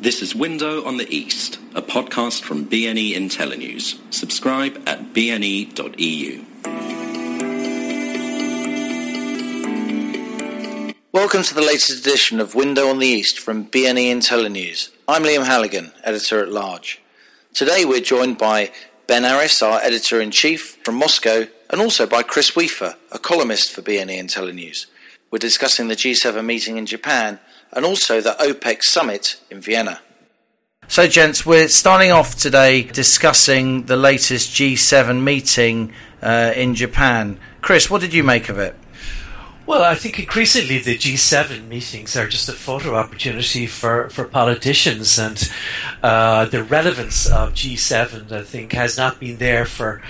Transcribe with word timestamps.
This 0.00 0.22
is 0.22 0.32
Window 0.32 0.84
on 0.84 0.96
the 0.96 1.12
East, 1.12 1.58
a 1.74 1.82
podcast 1.82 2.42
from 2.42 2.66
BNE 2.66 3.16
IntelliNews. 3.16 3.98
Subscribe 4.14 4.80
at 4.86 5.12
bne.eu. 5.12 6.44
Welcome 11.10 11.42
to 11.42 11.52
the 11.52 11.62
latest 11.62 11.98
edition 11.98 12.38
of 12.38 12.54
Window 12.54 12.86
on 12.86 13.00
the 13.00 13.08
East 13.08 13.40
from 13.40 13.66
BNE 13.66 14.12
IntelliNews. 14.12 14.90
I'm 15.08 15.24
Liam 15.24 15.44
Halligan, 15.44 15.90
editor 16.04 16.44
at 16.44 16.52
large. 16.52 17.02
Today 17.52 17.84
we're 17.84 17.98
joined 17.98 18.38
by 18.38 18.70
Ben 19.08 19.24
Aris, 19.24 19.60
our 19.62 19.80
editor 19.80 20.20
in 20.20 20.30
chief 20.30 20.78
from 20.84 20.94
Moscow, 20.94 21.48
and 21.70 21.80
also 21.80 22.06
by 22.06 22.22
Chris 22.22 22.54
Weafer, 22.54 22.94
a 23.10 23.18
columnist 23.18 23.72
for 23.72 23.82
BNE 23.82 24.20
IntelliNews. 24.20 24.86
We're 25.32 25.38
discussing 25.38 25.88
the 25.88 25.96
G7 25.96 26.44
meeting 26.44 26.76
in 26.76 26.86
Japan 26.86 27.40
and 27.72 27.84
also 27.84 28.20
the 28.20 28.36
OPEC 28.40 28.82
summit 28.82 29.40
in 29.50 29.60
Vienna. 29.60 30.00
So, 30.90 31.06
gents, 31.06 31.44
we're 31.44 31.68
starting 31.68 32.12
off 32.12 32.34
today 32.34 32.82
discussing 32.82 33.84
the 33.84 33.96
latest 33.96 34.50
G7 34.52 35.22
meeting 35.22 35.92
uh, 36.22 36.52
in 36.56 36.74
Japan. 36.74 37.38
Chris, 37.60 37.90
what 37.90 38.00
did 38.00 38.14
you 38.14 38.24
make 38.24 38.48
of 38.48 38.58
it? 38.58 38.74
Well, 39.68 39.82
I 39.82 39.96
think 39.96 40.18
increasingly 40.18 40.78
the 40.78 40.96
G7 40.96 41.68
meetings 41.68 42.16
are 42.16 42.26
just 42.26 42.48
a 42.48 42.52
photo 42.52 42.94
opportunity 42.94 43.66
for, 43.66 44.08
for 44.08 44.24
politicians, 44.24 45.18
and 45.18 45.52
uh, 46.02 46.46
the 46.46 46.64
relevance 46.64 47.26
of 47.28 47.52
G7, 47.52 48.32
I 48.32 48.44
think, 48.44 48.72
has 48.72 48.96
not 48.96 49.20
been 49.20 49.36
there 49.36 49.66
for 49.66 50.00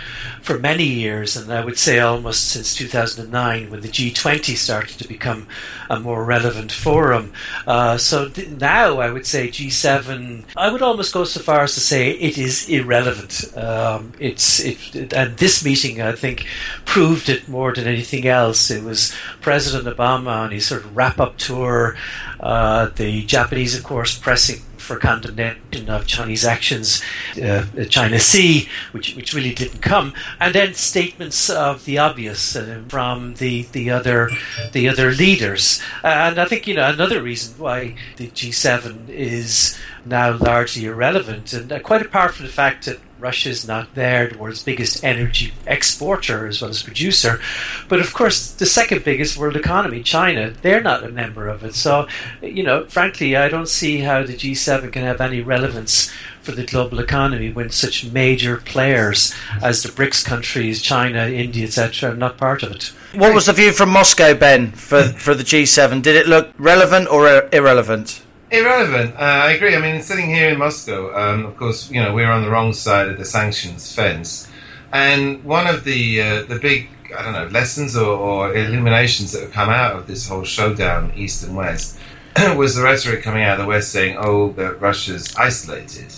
for 0.48 0.58
many 0.58 0.84
years, 0.84 1.36
and 1.36 1.52
I 1.52 1.62
would 1.62 1.76
say 1.76 1.98
almost 1.98 2.46
since 2.48 2.74
2009 2.74 3.70
when 3.70 3.80
the 3.80 3.88
G20 3.88 4.56
started 4.56 4.98
to 4.98 5.06
become 5.06 5.46
a 5.90 6.00
more 6.00 6.24
relevant 6.24 6.72
forum. 6.72 7.32
Uh, 7.66 7.98
so 7.98 8.30
th- 8.30 8.48
now 8.48 8.98
I 8.98 9.10
would 9.10 9.26
say 9.26 9.48
G7. 9.48 10.44
I 10.56 10.70
would 10.70 10.80
almost 10.80 11.12
go 11.12 11.24
so 11.24 11.40
far 11.40 11.64
as 11.64 11.74
to 11.74 11.80
say 11.80 12.12
it 12.12 12.38
is 12.38 12.66
irrelevant. 12.68 13.54
Um, 13.56 14.12
it's 14.18 14.60
it, 14.60 15.12
and 15.12 15.36
this 15.36 15.62
meeting 15.62 16.00
I 16.00 16.12
think 16.12 16.46
proved 16.86 17.28
it 17.28 17.46
more 17.48 17.74
than 17.74 17.86
anything 17.86 18.26
else. 18.26 18.70
It 18.70 18.82
was 18.82 19.12
President 19.48 19.96
Obama 19.96 20.42
on 20.44 20.50
his 20.50 20.66
sort 20.66 20.84
of 20.84 20.94
wrap 20.94 21.18
up 21.18 21.38
tour. 21.38 21.96
Uh, 22.38 22.90
the 22.96 23.24
Japanese, 23.24 23.74
of 23.74 23.82
course, 23.82 24.18
pressing 24.18 24.58
for 24.76 24.98
condemnation 24.98 25.88
of 25.88 26.06
Chinese 26.06 26.44
actions, 26.44 27.02
uh, 27.42 27.64
China 27.88 28.20
Sea, 28.20 28.68
which 28.92 29.16
which 29.16 29.32
really 29.32 29.54
didn't 29.54 29.80
come, 29.80 30.12
and 30.38 30.54
then 30.54 30.74
statements 30.74 31.48
of 31.48 31.86
the 31.86 31.96
obvious 31.96 32.56
uh, 32.56 32.82
from 32.88 33.36
the 33.36 33.62
the 33.72 33.88
other 33.88 34.28
the 34.72 34.86
other 34.86 35.12
leaders. 35.12 35.80
and 36.04 36.38
I 36.38 36.44
think 36.44 36.66
you 36.66 36.74
know 36.74 36.86
another 36.86 37.22
reason 37.22 37.58
why 37.58 37.96
the 38.16 38.28
G7 38.28 39.08
is 39.08 39.78
now 40.04 40.36
largely 40.36 40.84
irrelevant, 40.84 41.54
and 41.54 41.72
uh, 41.72 41.78
quite 41.80 42.02
apart 42.02 42.34
from 42.34 42.44
the 42.44 42.52
fact 42.52 42.84
that 42.84 42.98
Russia's 43.18 43.66
not 43.66 43.94
there, 43.94 44.28
the 44.28 44.38
world's 44.38 44.62
biggest 44.62 45.02
energy 45.02 45.52
exporter 45.66 46.46
as 46.46 46.60
well 46.60 46.70
as 46.70 46.82
producer. 46.82 47.40
But 47.88 48.00
of 48.00 48.14
course, 48.14 48.52
the 48.52 48.66
second 48.66 49.04
biggest 49.04 49.36
world 49.36 49.56
economy, 49.56 50.02
China, 50.02 50.52
they're 50.62 50.82
not 50.82 51.04
a 51.04 51.08
member 51.08 51.48
of 51.48 51.64
it. 51.64 51.74
So, 51.74 52.06
you 52.42 52.62
know, 52.62 52.86
frankly, 52.86 53.36
I 53.36 53.48
don't 53.48 53.68
see 53.68 53.98
how 53.98 54.22
the 54.22 54.34
G7 54.34 54.92
can 54.92 55.02
have 55.02 55.20
any 55.20 55.40
relevance 55.40 56.12
for 56.48 56.52
the 56.52 56.64
global 56.64 56.98
economy 56.98 57.52
when 57.52 57.68
such 57.68 58.10
major 58.10 58.56
players 58.56 59.34
as 59.62 59.82
the 59.82 59.90
BRICS 59.90 60.24
countries, 60.24 60.80
China, 60.80 61.26
India, 61.26 61.66
etc., 61.66 62.12
are 62.12 62.16
not 62.16 62.38
part 62.38 62.62
of 62.62 62.72
it. 62.72 62.84
What 63.12 63.34
was 63.34 63.46
the 63.46 63.52
view 63.52 63.72
from 63.72 63.90
Moscow, 63.90 64.32
Ben, 64.34 64.70
for, 64.72 65.02
for 65.02 65.34
the 65.34 65.42
G7? 65.42 66.02
Did 66.02 66.16
it 66.16 66.26
look 66.26 66.50
relevant 66.56 67.08
or 67.08 67.48
irrelevant? 67.52 68.22
Irrelevant. 68.50 69.14
Uh, 69.14 69.18
I 69.18 69.52
agree. 69.52 69.76
I 69.76 69.80
mean, 69.80 70.00
sitting 70.00 70.26
here 70.26 70.48
in 70.48 70.58
Moscow, 70.58 71.14
um, 71.14 71.44
of 71.44 71.56
course, 71.58 71.90
you 71.90 72.00
know 72.00 72.14
we're 72.14 72.30
on 72.30 72.42
the 72.42 72.50
wrong 72.50 72.72
side 72.72 73.08
of 73.08 73.18
the 73.18 73.24
sanctions 73.24 73.94
fence, 73.94 74.48
and 74.90 75.44
one 75.44 75.66
of 75.66 75.84
the 75.84 76.22
uh, 76.22 76.42
the 76.44 76.58
big 76.58 76.88
I 77.14 77.22
don't 77.22 77.34
know 77.34 77.46
lessons 77.48 77.94
or, 77.94 78.16
or, 78.16 78.54
illuminations 78.54 79.32
that 79.32 79.42
have 79.42 79.52
come 79.52 79.68
out 79.68 79.96
of 79.96 80.06
this 80.06 80.28
whole 80.28 80.44
showdown, 80.44 81.12
East 81.14 81.44
and 81.44 81.56
West, 81.56 81.98
was 82.56 82.74
the 82.74 82.82
rhetoric 82.82 83.22
coming 83.22 83.42
out 83.42 83.58
of 83.58 83.66
the 83.66 83.68
West 83.68 83.92
saying, 83.92 84.16
"Oh, 84.18 84.52
that 84.52 84.80
Russia's 84.80 85.36
isolated." 85.36 86.14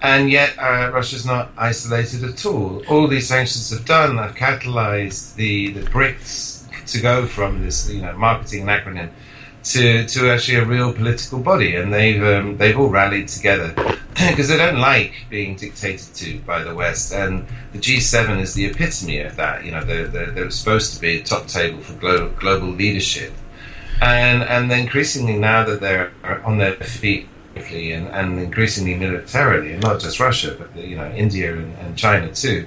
And 0.00 0.30
yet, 0.30 0.58
uh, 0.58 0.90
Russia's 0.94 1.26
not 1.26 1.50
isolated 1.58 2.24
at 2.24 2.46
all. 2.46 2.82
All 2.88 3.08
these 3.08 3.28
sanctions 3.28 3.68
have 3.70 3.84
done 3.84 4.16
have 4.16 4.36
catalyzed 4.36 5.34
the, 5.34 5.72
the 5.72 5.80
BRICS 5.90 6.86
to 6.86 7.00
go 7.00 7.26
from 7.26 7.62
this, 7.62 7.90
you 7.90 8.00
know, 8.00 8.16
marketing 8.16 8.66
acronym 8.66 9.10
to 9.72 10.06
to 10.06 10.30
actually 10.30 10.58
a 10.58 10.64
real 10.64 10.92
political 10.92 11.38
body, 11.38 11.76
and 11.76 11.92
they've 11.92 12.22
um, 12.22 12.56
they've 12.56 12.78
all 12.78 12.88
rallied 12.88 13.28
together 13.28 13.74
because 14.28 14.48
they 14.48 14.56
don't 14.56 14.80
like 14.80 15.12
being 15.28 15.56
dictated 15.56 16.14
to 16.14 16.38
by 16.40 16.62
the 16.62 16.74
West, 16.74 17.12
and 17.12 17.46
the 17.72 17.78
G7 17.78 18.40
is 18.40 18.54
the 18.54 18.66
epitome 18.66 19.20
of 19.20 19.36
that. 19.36 19.64
You 19.64 19.72
know, 19.72 19.84
they're, 19.84 20.08
they're, 20.08 20.30
they're 20.30 20.50
supposed 20.50 20.94
to 20.94 21.00
be 21.00 21.18
a 21.18 21.22
top 21.22 21.46
table 21.46 21.80
for 21.80 21.94
global, 21.94 22.30
global 22.30 22.68
leadership, 22.68 23.32
and 24.00 24.42
and 24.42 24.72
increasingly 24.72 25.38
now 25.38 25.64
that 25.64 25.80
they're 25.80 26.12
on 26.44 26.58
their 26.58 26.74
feet 26.74 27.28
and, 27.56 28.08
and 28.08 28.38
increasingly 28.38 28.94
militarily, 28.94 29.72
and 29.72 29.82
not 29.82 30.00
just 30.00 30.18
Russia, 30.20 30.56
but 30.58 30.82
you 30.82 30.96
know 30.96 31.10
India 31.12 31.52
and, 31.52 31.76
and 31.78 31.96
China 31.96 32.32
too, 32.32 32.66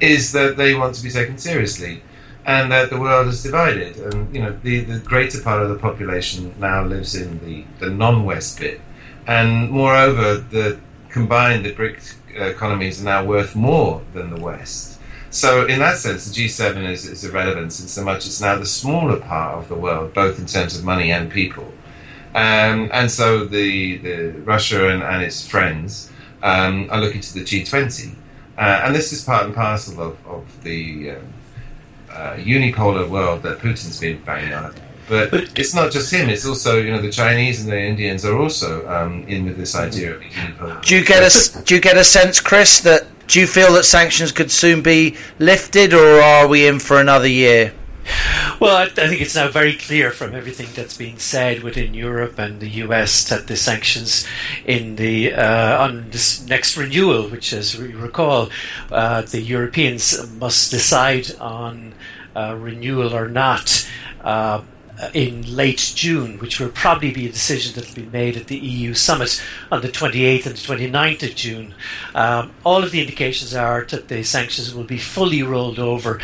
is 0.00 0.32
that 0.32 0.56
they 0.56 0.74
want 0.74 0.94
to 0.96 1.02
be 1.02 1.10
taken 1.10 1.38
seriously 1.38 2.02
and 2.46 2.70
that 2.70 2.90
the 2.90 2.98
world 2.98 3.26
is 3.26 3.42
divided. 3.42 3.96
And 3.96 4.34
you 4.34 4.40
know, 4.40 4.58
the, 4.62 4.80
the 4.80 5.00
greater 5.00 5.40
part 5.42 5.62
of 5.62 5.68
the 5.68 5.76
population 5.76 6.54
now 6.58 6.84
lives 6.84 7.14
in 7.14 7.44
the, 7.44 7.64
the 7.80 7.90
non-West 7.90 8.60
bit, 8.60 8.80
and 9.26 9.70
moreover, 9.70 10.38
the 10.38 10.78
combined 11.10 11.64
the 11.64 11.72
BRIC 11.72 12.00
economies 12.34 13.00
are 13.00 13.04
now 13.04 13.24
worth 13.24 13.56
more 13.56 14.02
than 14.12 14.30
the 14.30 14.40
West. 14.40 15.00
So, 15.30 15.66
in 15.66 15.80
that 15.80 15.98
sense, 15.98 16.26
the 16.26 16.44
G7 16.44 16.88
is, 16.88 17.04
is 17.04 17.24
irrelevant 17.24 17.78
in 17.80 17.88
so 17.88 18.04
much 18.04 18.26
it's 18.26 18.40
now 18.40 18.56
the 18.56 18.66
smaller 18.66 19.18
part 19.18 19.58
of 19.58 19.68
the 19.68 19.74
world, 19.74 20.14
both 20.14 20.38
in 20.38 20.46
terms 20.46 20.78
of 20.78 20.84
money 20.84 21.10
and 21.10 21.30
people. 21.30 21.72
Um, 22.34 22.90
and 22.92 23.10
so, 23.10 23.44
the, 23.44 23.98
the 23.98 24.32
Russia 24.44 24.88
and, 24.88 25.02
and 25.02 25.22
its 25.22 25.46
friends 25.46 26.10
um, 26.42 26.88
are 26.90 27.00
looking 27.00 27.20
to 27.22 27.34
the 27.34 27.40
G20. 27.40 28.14
Uh, 28.56 28.80
and 28.84 28.94
this 28.94 29.12
is 29.12 29.24
part 29.24 29.44
and 29.44 29.54
parcel 29.54 30.00
of, 30.00 30.26
of 30.26 30.62
the 30.62 31.10
um, 31.10 31.32
uh, 32.16 32.36
unipolar 32.36 33.08
world 33.08 33.42
that 33.42 33.58
Putin's 33.58 34.00
been 34.00 34.20
banging 34.22 34.52
on. 34.52 34.74
But, 35.08 35.30
but 35.30 35.58
it's 35.58 35.74
not 35.74 35.92
just 35.92 36.12
him; 36.12 36.28
it's 36.28 36.46
also 36.46 36.78
you 36.78 36.90
know 36.90 37.00
the 37.00 37.12
Chinese 37.12 37.62
and 37.62 37.70
the 37.70 37.80
Indians 37.80 38.24
are 38.24 38.36
also 38.36 38.88
um, 38.88 39.22
in 39.28 39.44
with 39.44 39.56
this 39.56 39.76
idea 39.76 40.16
of 40.16 40.20
unipolar. 40.22 40.82
Do 40.82 40.96
you 40.96 41.04
get 41.04 41.22
a 41.22 41.62
Do 41.62 41.74
you 41.74 41.80
get 41.80 41.96
a 41.96 42.04
sense, 42.04 42.40
Chris, 42.40 42.80
that 42.80 43.06
do 43.28 43.40
you 43.40 43.46
feel 43.46 43.72
that 43.74 43.84
sanctions 43.84 44.32
could 44.32 44.50
soon 44.50 44.82
be 44.82 45.16
lifted, 45.38 45.94
or 45.94 46.20
are 46.20 46.48
we 46.48 46.66
in 46.66 46.78
for 46.80 47.00
another 47.00 47.28
year? 47.28 47.72
Well, 48.58 48.76
I, 48.76 48.84
I, 48.84 49.08
think 49.08 49.20
it's 49.20 49.34
now 49.34 49.48
very 49.48 49.74
clear 49.74 50.10
from 50.10 50.34
everything 50.34 50.68
that's 50.74 50.96
being 50.96 51.18
said 51.18 51.62
within 51.62 51.92
Europe 51.92 52.38
and 52.38 52.60
the 52.60 52.70
US 52.84 53.28
that 53.28 53.48
the 53.48 53.56
sanctions 53.56 54.26
in 54.64 54.96
the 54.96 55.34
uh, 55.34 55.82
on 55.82 56.10
this 56.10 56.46
next 56.46 56.76
renewal, 56.76 57.28
which, 57.28 57.52
as 57.52 57.76
we 57.76 57.92
recall, 57.94 58.48
uh, 58.90 59.22
the 59.22 59.40
Europeans 59.40 60.26
must 60.32 60.70
decide 60.70 61.34
on 61.38 61.94
uh, 62.34 62.56
renewal 62.58 63.14
or 63.14 63.28
not. 63.28 63.86
Uh, 64.98 65.10
in 65.12 65.54
late 65.54 65.92
June, 65.94 66.38
which 66.38 66.58
will 66.58 66.70
probably 66.70 67.10
be 67.10 67.26
a 67.26 67.30
decision 67.30 67.74
that 67.74 67.86
will 67.86 68.02
be 68.02 68.10
made 68.10 68.34
at 68.34 68.46
the 68.46 68.56
EU 68.56 68.94
summit 68.94 69.42
on 69.70 69.82
the 69.82 69.88
28th 69.88 70.46
and 70.46 70.56
29th 70.56 71.22
of 71.22 71.34
June. 71.34 71.74
Um, 72.14 72.52
all 72.64 72.82
of 72.82 72.92
the 72.92 73.02
indications 73.02 73.54
are 73.54 73.84
that 73.90 74.08
the 74.08 74.22
sanctions 74.22 74.74
will 74.74 74.84
be 74.84 74.96
fully 74.96 75.42
rolled 75.42 75.78
over 75.78 76.18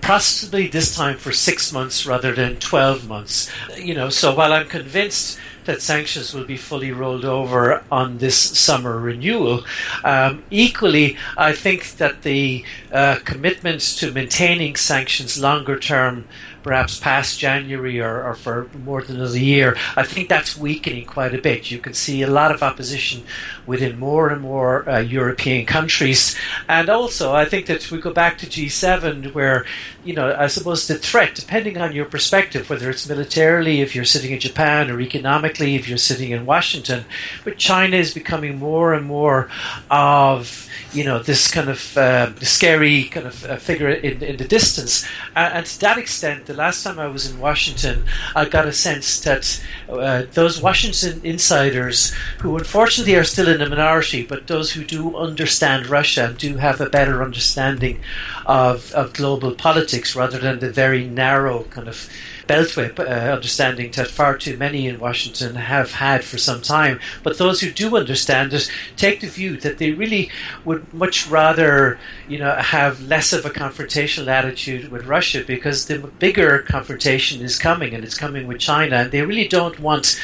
possibly 0.00 0.66
this 0.66 0.96
time 0.96 1.16
for 1.16 1.32
six 1.32 1.72
months 1.72 2.06
rather 2.06 2.34
than 2.34 2.56
12 2.56 3.08
months. 3.08 3.50
You 3.76 3.94
know, 3.94 4.10
so 4.10 4.34
while 4.34 4.52
I'm 4.52 4.66
convinced 4.66 5.38
that 5.66 5.82
sanctions 5.82 6.32
will 6.32 6.46
be 6.46 6.56
fully 6.56 6.92
rolled 6.92 7.24
over 7.24 7.84
on 7.92 8.18
this 8.18 8.36
summer 8.36 8.98
renewal, 8.98 9.64
um, 10.02 10.42
equally, 10.50 11.16
I 11.36 11.52
think 11.52 11.98
that 11.98 12.22
the 12.22 12.64
uh, 12.90 13.18
commitment 13.24 13.80
to 13.98 14.10
maintaining 14.10 14.76
sanctions 14.76 15.40
longer 15.40 15.78
term 15.78 16.26
perhaps 16.62 16.98
past 16.98 17.38
January 17.38 18.00
or, 18.00 18.24
or, 18.24 18.34
for 18.34 18.68
more 18.84 19.02
than 19.02 19.16
another 19.16 19.38
year, 19.38 19.76
I 19.96 20.02
think 20.02 20.28
that's 20.28 20.56
weakening 20.56 21.06
quite 21.06 21.34
a 21.34 21.40
bit. 21.40 21.70
You 21.70 21.78
can 21.78 21.94
see 21.94 22.22
a 22.22 22.30
lot 22.30 22.52
of 22.52 22.62
opposition 22.62 23.22
within 23.66 23.98
more 23.98 24.28
and 24.28 24.42
more 24.42 24.88
uh, 24.88 24.98
European 25.00 25.66
countries. 25.66 26.36
And 26.68 26.88
also, 26.88 27.34
I 27.34 27.44
think 27.44 27.66
that 27.66 27.90
we 27.90 28.00
go 28.00 28.12
back 28.12 28.38
to 28.38 28.46
G7, 28.46 29.34
where, 29.34 29.64
you 30.08 30.14
know, 30.14 30.34
I 30.38 30.46
suppose 30.46 30.88
the 30.88 30.94
threat, 30.94 31.34
depending 31.34 31.76
on 31.76 31.92
your 31.92 32.06
perspective, 32.06 32.70
whether 32.70 32.88
it's 32.88 33.06
militarily, 33.06 33.82
if 33.82 33.94
you're 33.94 34.06
sitting 34.06 34.32
in 34.32 34.40
Japan, 34.40 34.90
or 34.90 35.02
economically, 35.02 35.74
if 35.74 35.86
you're 35.86 35.98
sitting 35.98 36.30
in 36.30 36.46
Washington, 36.46 37.04
but 37.44 37.58
China 37.58 37.94
is 37.94 38.14
becoming 38.14 38.58
more 38.58 38.94
and 38.94 39.04
more 39.04 39.50
of 39.90 40.66
you 40.94 41.04
know 41.04 41.18
this 41.18 41.50
kind 41.50 41.68
of 41.68 41.98
uh, 41.98 42.34
scary 42.40 43.04
kind 43.04 43.26
of 43.26 43.44
uh, 43.44 43.56
figure 43.56 43.90
in, 43.90 44.22
in 44.22 44.38
the 44.38 44.48
distance, 44.48 45.06
and, 45.36 45.52
and, 45.52 45.66
to 45.66 45.80
that 45.80 45.98
extent, 45.98 46.46
the 46.46 46.54
last 46.54 46.84
time 46.84 46.98
I 46.98 47.08
was 47.08 47.30
in 47.30 47.38
Washington, 47.38 48.06
I 48.34 48.46
got 48.46 48.64
a 48.64 48.72
sense 48.72 49.20
that 49.20 49.62
uh, 49.90 50.22
those 50.32 50.62
Washington 50.62 51.20
insiders, 51.22 52.14
who 52.38 52.56
unfortunately 52.56 53.14
are 53.16 53.24
still 53.24 53.48
in 53.48 53.60
a 53.60 53.68
minority, 53.68 54.24
but 54.24 54.46
those 54.46 54.72
who 54.72 54.84
do 54.84 55.18
understand 55.18 55.86
Russia 55.86 56.28
and 56.28 56.38
do 56.38 56.56
have 56.56 56.80
a 56.80 56.88
better 56.88 57.22
understanding 57.22 58.00
of, 58.46 58.90
of 58.92 59.12
global 59.12 59.52
politics 59.52 59.97
rather 60.16 60.38
than 60.38 60.58
the 60.58 60.70
very 60.70 61.06
narrow 61.06 61.64
kind 61.64 61.88
of 61.88 62.08
beltway 62.48 62.98
uh, 62.98 63.02
understanding 63.32 63.90
that 63.92 64.08
far 64.08 64.36
too 64.36 64.56
many 64.56 64.88
in 64.88 64.98
Washington 64.98 65.54
have 65.54 65.92
had 65.92 66.24
for 66.24 66.38
some 66.38 66.62
time. 66.62 66.98
But 67.22 67.38
those 67.38 67.60
who 67.60 67.70
do 67.70 67.96
understand 67.96 68.52
it 68.54 68.70
take 68.96 69.20
the 69.20 69.26
view 69.28 69.58
that 69.58 69.78
they 69.78 69.92
really 69.92 70.30
would 70.64 70.92
much 70.92 71.28
rather, 71.28 71.98
you 72.26 72.38
know, 72.38 72.54
have 72.54 73.02
less 73.02 73.32
of 73.32 73.44
a 73.44 73.50
confrontational 73.50 74.28
attitude 74.28 74.90
with 74.90 75.06
Russia 75.06 75.44
because 75.46 75.86
the 75.86 75.98
bigger 75.98 76.60
confrontation 76.60 77.42
is 77.42 77.58
coming 77.58 77.94
and 77.94 78.02
it's 78.02 78.16
coming 78.16 78.46
with 78.46 78.58
China, 78.58 78.96
and 78.96 79.10
they 79.10 79.22
really 79.22 79.46
don't 79.46 79.78
want 79.78 80.18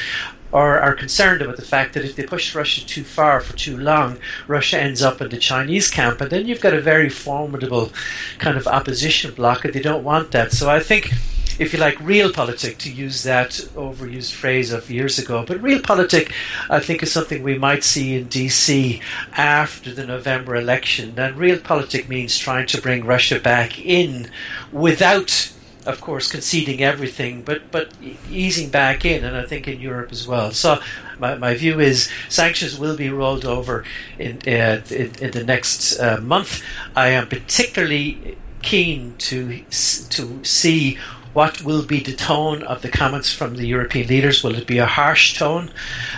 or 0.55 0.79
are 0.79 0.95
concerned 0.95 1.43
about 1.43 1.57
the 1.57 1.63
fact 1.63 1.95
that 1.95 2.05
if 2.05 2.15
they 2.15 2.23
push 2.23 2.55
Russia 2.55 2.87
too 2.87 3.03
far 3.03 3.41
for 3.41 3.57
too 3.57 3.77
long, 3.77 4.17
Russia 4.47 4.79
ends 4.81 5.03
up 5.03 5.21
in 5.21 5.29
the 5.29 5.37
Chinese 5.37 5.91
camp, 5.91 6.21
and 6.21 6.31
then 6.31 6.47
you've 6.47 6.61
got 6.61 6.73
a 6.73 6.81
very 6.81 7.09
formidable 7.09 7.91
kind 8.39 8.57
of 8.57 8.69
opposition 8.69 9.35
bloc, 9.35 9.65
and 9.65 9.75
they 9.75 9.83
don't 9.83 10.05
want 10.05 10.31
that. 10.31 10.53
So 10.53 10.71
I 10.71 10.79
think 10.79 11.13
if 11.59 11.73
you 11.73 11.81
like, 11.81 11.97
realpolitik, 11.97 12.79
to 12.79 12.93
use 12.93 13.25
that 13.25 13.51
overused 13.75 14.33
phrase 14.33 14.73
of 14.73 14.91
years 14.91 15.19
ago. 15.19 15.45
But 15.47 15.59
realpolitik, 15.59 16.33
I 16.71 16.79
think, 16.79 17.03
is 17.03 17.11
something 17.11 17.43
we 17.43 17.59
might 17.59 17.83
see 17.83 18.15
in 18.17 18.29
DC 18.29 19.01
after 19.37 19.93
the 19.93 20.07
November 20.07 20.55
election. 20.55 21.19
And 21.19 21.37
realpolitik 21.37 22.09
means 22.09 22.39
trying 22.39 22.67
to 22.69 22.81
bring 22.81 23.05
Russia 23.05 23.41
back 23.41 23.79
in 23.79 24.31
without 24.73 25.53
of 25.87 26.01
course, 26.01 26.31
conceding 26.31 26.83
everything, 26.83 27.43
but 27.43 27.71
but 27.71 27.93
easing 28.31 28.71
back 28.71 29.05
in, 29.05 29.25
and 29.25 29.37
I 29.37 29.45
think 29.45 29.69
in 29.69 29.81
Europe 29.81 30.13
as 30.13 30.27
well. 30.27 30.51
So, 30.53 30.81
my, 31.19 31.35
my 31.37 31.55
view 31.55 31.81
is 31.81 32.11
sanctions 32.29 32.79
will 32.79 32.97
be 32.97 33.11
rolled 33.11 33.45
over 33.45 33.85
in 34.19 34.39
uh, 34.47 34.83
in, 34.91 35.13
in, 35.21 35.31
the 35.31 35.45
next 35.45 35.99
uh, 35.99 36.21
month. 36.21 36.63
I 36.97 37.09
am 37.09 37.29
particularly 37.29 38.37
keen 38.63 39.15
to 39.19 39.61
to 40.11 40.45
see 40.45 40.99
what 41.35 41.63
will 41.63 41.85
be 41.85 42.01
the 42.01 42.15
tone 42.15 42.63
of 42.63 42.81
the 42.83 42.89
comments 42.89 43.33
from 43.33 43.57
the 43.57 43.67
European 43.67 44.07
leaders? 44.07 44.43
Will 44.43 44.55
it 44.55 44.67
be 44.67 44.79
a 44.79 44.87
harsh 44.87 45.37
tone, 45.37 45.71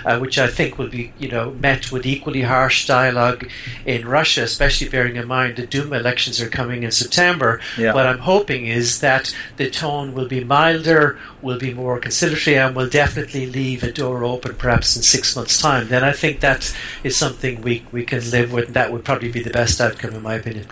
uh, 0.05 0.19
which 0.19 0.39
I 0.39 0.47
think 0.47 0.79
will 0.79 0.89
be, 0.89 1.13
you 1.19 1.29
know, 1.29 1.51
met 1.53 1.91
with 1.91 2.07
equally 2.07 2.43
harsh 2.43 2.87
dialogue 2.87 3.49
in 3.85 4.07
Russia, 4.07 4.43
especially 4.43 4.89
bearing 4.89 5.17
in 5.17 5.27
mind 5.27 5.57
the 5.57 5.67
Duma 5.67 5.97
elections 5.97 6.41
are 6.41 6.51
coming 6.51 6.83
in 6.83 6.91
September. 6.91 7.61
Yeah. 7.79 7.95
What 7.95 8.07
I'm 8.07 8.19
hoping 8.19 8.67
is 8.67 9.01
that 9.01 9.35
the 9.57 9.71
tone 9.71 10.13
will 10.15 10.29
be 10.29 10.45
milder, 10.45 11.19
will 11.41 11.59
be 11.59 11.73
more 11.73 11.99
conciliatory, 11.99 12.59
and 12.59 12.77
will 12.77 12.89
definitely 12.89 13.47
leave 13.47 13.83
a 13.83 13.91
door 13.91 14.23
open, 14.23 14.55
perhaps 14.55 14.97
in 14.97 15.03
six 15.03 15.35
months' 15.35 15.61
time. 15.61 15.89
Then 15.89 16.05
I 16.05 16.13
think 16.13 16.41
that 16.41 16.77
is 17.03 17.17
something 17.17 17.63
we 17.63 17.85
we 17.91 18.05
can 18.05 18.31
live 18.31 18.53
with. 18.53 18.67
And 18.67 18.75
that 18.75 18.93
would 18.93 19.05
probably 19.05 19.33
be 19.33 19.43
the 19.43 19.51
best 19.51 19.81
outcome, 19.81 20.15
in 20.15 20.23
my 20.23 20.35
opinion. 20.35 20.67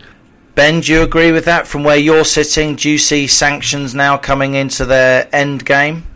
Ben, 0.54 0.78
do 0.78 0.92
you 0.92 1.02
agree 1.02 1.32
with 1.32 1.46
that 1.46 1.66
from 1.66 1.82
where 1.82 1.96
you're 1.96 2.24
sitting? 2.24 2.76
Do 2.76 2.88
you 2.88 2.96
see 2.96 3.26
sanctions 3.26 3.92
now 3.92 4.16
coming 4.16 4.54
into 4.54 4.84
their 4.84 5.28
end 5.34 5.64
game? 5.64 6.06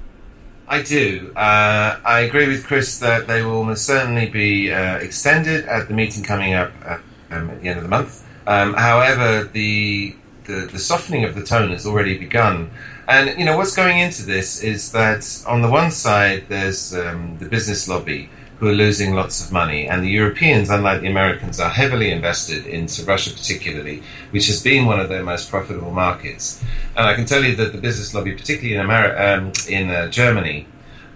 I 0.69 0.83
do. 0.83 1.33
Uh, 1.35 1.99
I 2.05 2.21
agree 2.21 2.47
with 2.47 2.65
Chris 2.65 3.01
that 3.01 3.27
they 3.27 3.43
will 3.43 3.57
almost 3.57 3.85
certainly 3.85 4.29
be 4.29 4.71
uh, 4.71 4.99
extended 4.99 5.65
at 5.65 5.89
the 5.89 5.95
meeting 5.95 6.23
coming 6.23 6.55
up 6.55 6.71
at, 6.85 7.01
um, 7.33 7.51
at 7.51 7.63
the 7.63 7.69
end 7.69 7.79
of 7.79 7.83
the 7.83 7.89
month. 7.89 8.25
Um, 8.47 8.75
however, 8.75 9.43
the, 9.43 10.15
the, 10.45 10.69
the 10.71 10.79
softening 10.79 11.25
of 11.25 11.35
the 11.35 11.43
tone 11.43 11.71
has 11.71 11.85
already 11.85 12.17
begun. 12.17 12.71
And 13.09 13.37
you 13.41 13.45
know 13.45 13.57
what's 13.57 13.75
going 13.75 13.99
into 13.99 14.23
this 14.23 14.63
is 14.63 14.93
that 14.93 15.43
on 15.49 15.63
the 15.63 15.69
one 15.71 15.91
side 15.91 16.45
there's 16.49 16.95
um, 16.95 17.39
the 17.41 17.47
business 17.47 17.89
lobby 17.89 18.31
who 18.59 18.69
are 18.69 18.73
losing 18.73 19.15
lots 19.15 19.45
of 19.45 19.53
money. 19.53 19.89
And 19.89 20.03
the 20.03 20.09
Europeans, 20.09 20.69
unlike 20.69 21.01
the 21.01 21.07
Americans, 21.09 21.61
are 21.61 21.71
heavily 21.71 22.11
invested 22.11 22.67
into 22.67 23.05
Russia, 23.05 23.31
particularly, 23.31 24.03
which 24.31 24.47
has 24.49 24.63
been 24.63 24.87
one 24.87 24.99
of 24.99 25.09
their 25.09 25.23
most 25.23 25.49
profitable 25.49 25.93
markets. 25.93 26.63
And 26.97 27.07
I 27.07 27.15
can 27.15 27.25
tell 27.25 27.45
you 27.45 27.55
that 27.57 27.73
the 27.73 27.79
business 27.79 28.15
lobby, 28.15 28.35
particularly 28.35 28.75
in, 28.75 28.91
um, 28.91 29.53
in 29.69 29.91
uh, 29.91 30.09
Germany, 30.09 30.67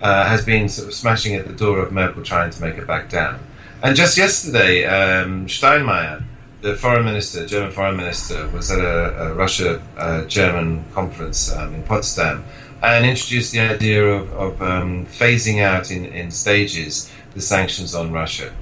uh, 0.00 0.28
has 0.28 0.44
been 0.44 0.68
sort 0.68 0.88
of 0.88 0.94
smashing 0.94 1.34
at 1.34 1.46
the 1.46 1.52
door 1.52 1.80
of 1.80 1.92
Merkel 1.92 2.22
trying 2.22 2.50
to 2.50 2.60
make 2.60 2.76
it 2.76 2.86
back 2.86 3.08
down. 3.08 3.40
And 3.82 3.96
just 3.96 4.16
yesterday, 4.16 4.84
um, 4.84 5.46
Steinmeier, 5.46 6.22
the 6.60 6.76
foreign 6.76 7.04
minister, 7.04 7.44
German 7.44 7.72
foreign 7.72 7.96
minister, 7.96 8.48
was 8.50 8.70
at 8.70 8.78
a, 8.78 9.30
a 9.30 9.34
Russia 9.34 9.82
uh, 9.96 10.24
German 10.26 10.84
conference 10.92 11.52
um, 11.52 11.74
in 11.74 11.82
Potsdam 11.82 12.44
and 12.82 13.06
introduced 13.06 13.52
the 13.52 13.60
idea 13.60 14.04
of, 14.04 14.32
of 14.32 14.62
um, 14.62 15.06
phasing 15.06 15.62
out 15.62 15.90
in, 15.90 16.06
in 16.06 16.30
stages 16.30 17.10
the 17.34 17.40
sanctions 17.40 17.94
on 17.94 18.12
Russia. 18.12 18.52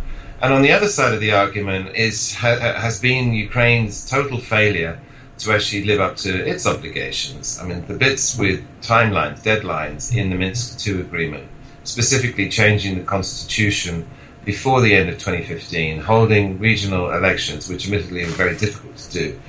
And 0.43 0.53
on 0.55 0.63
the 0.63 0.73
other 0.73 0.89
side 0.89 1.13
of 1.13 1.21
the 1.21 1.33
argument 1.33 1.95
is 1.97 2.35
ha, 2.35 2.57
has 2.57 3.01
been 3.01 3.33
Ukraine's 3.33 4.09
total 4.09 4.39
failure 4.39 5.01
to 5.39 5.53
actually 5.53 5.85
live 5.85 6.01
up 6.01 6.17
to 6.17 6.47
its 6.47 6.67
obligations. 6.67 7.59
I 7.61 7.67
mean, 7.67 7.85
the 7.87 7.95
bits 7.95 8.37
with 8.39 8.63
timelines, 8.83 9.43
deadlines 9.43 10.15
in 10.15 10.31
the 10.31 10.37
Minsk 10.37 10.87
II 10.87 11.01
agreement, 11.01 11.49
specifically 11.85 12.49
changing 12.49 12.99
the 12.99 13.05
constitution 13.05 14.07
before 14.45 14.81
the 14.81 14.95
end 14.95 15.09
of 15.09 15.19
2015, 15.19 16.01
holding 16.01 16.59
regional 16.59 17.11
elections, 17.13 17.69
which 17.69 17.87
admittedly 17.87 18.25
were 18.25 18.31
very 18.31 18.57
difficult 18.57 18.97
to 18.97 19.11
do, 19.13 19.41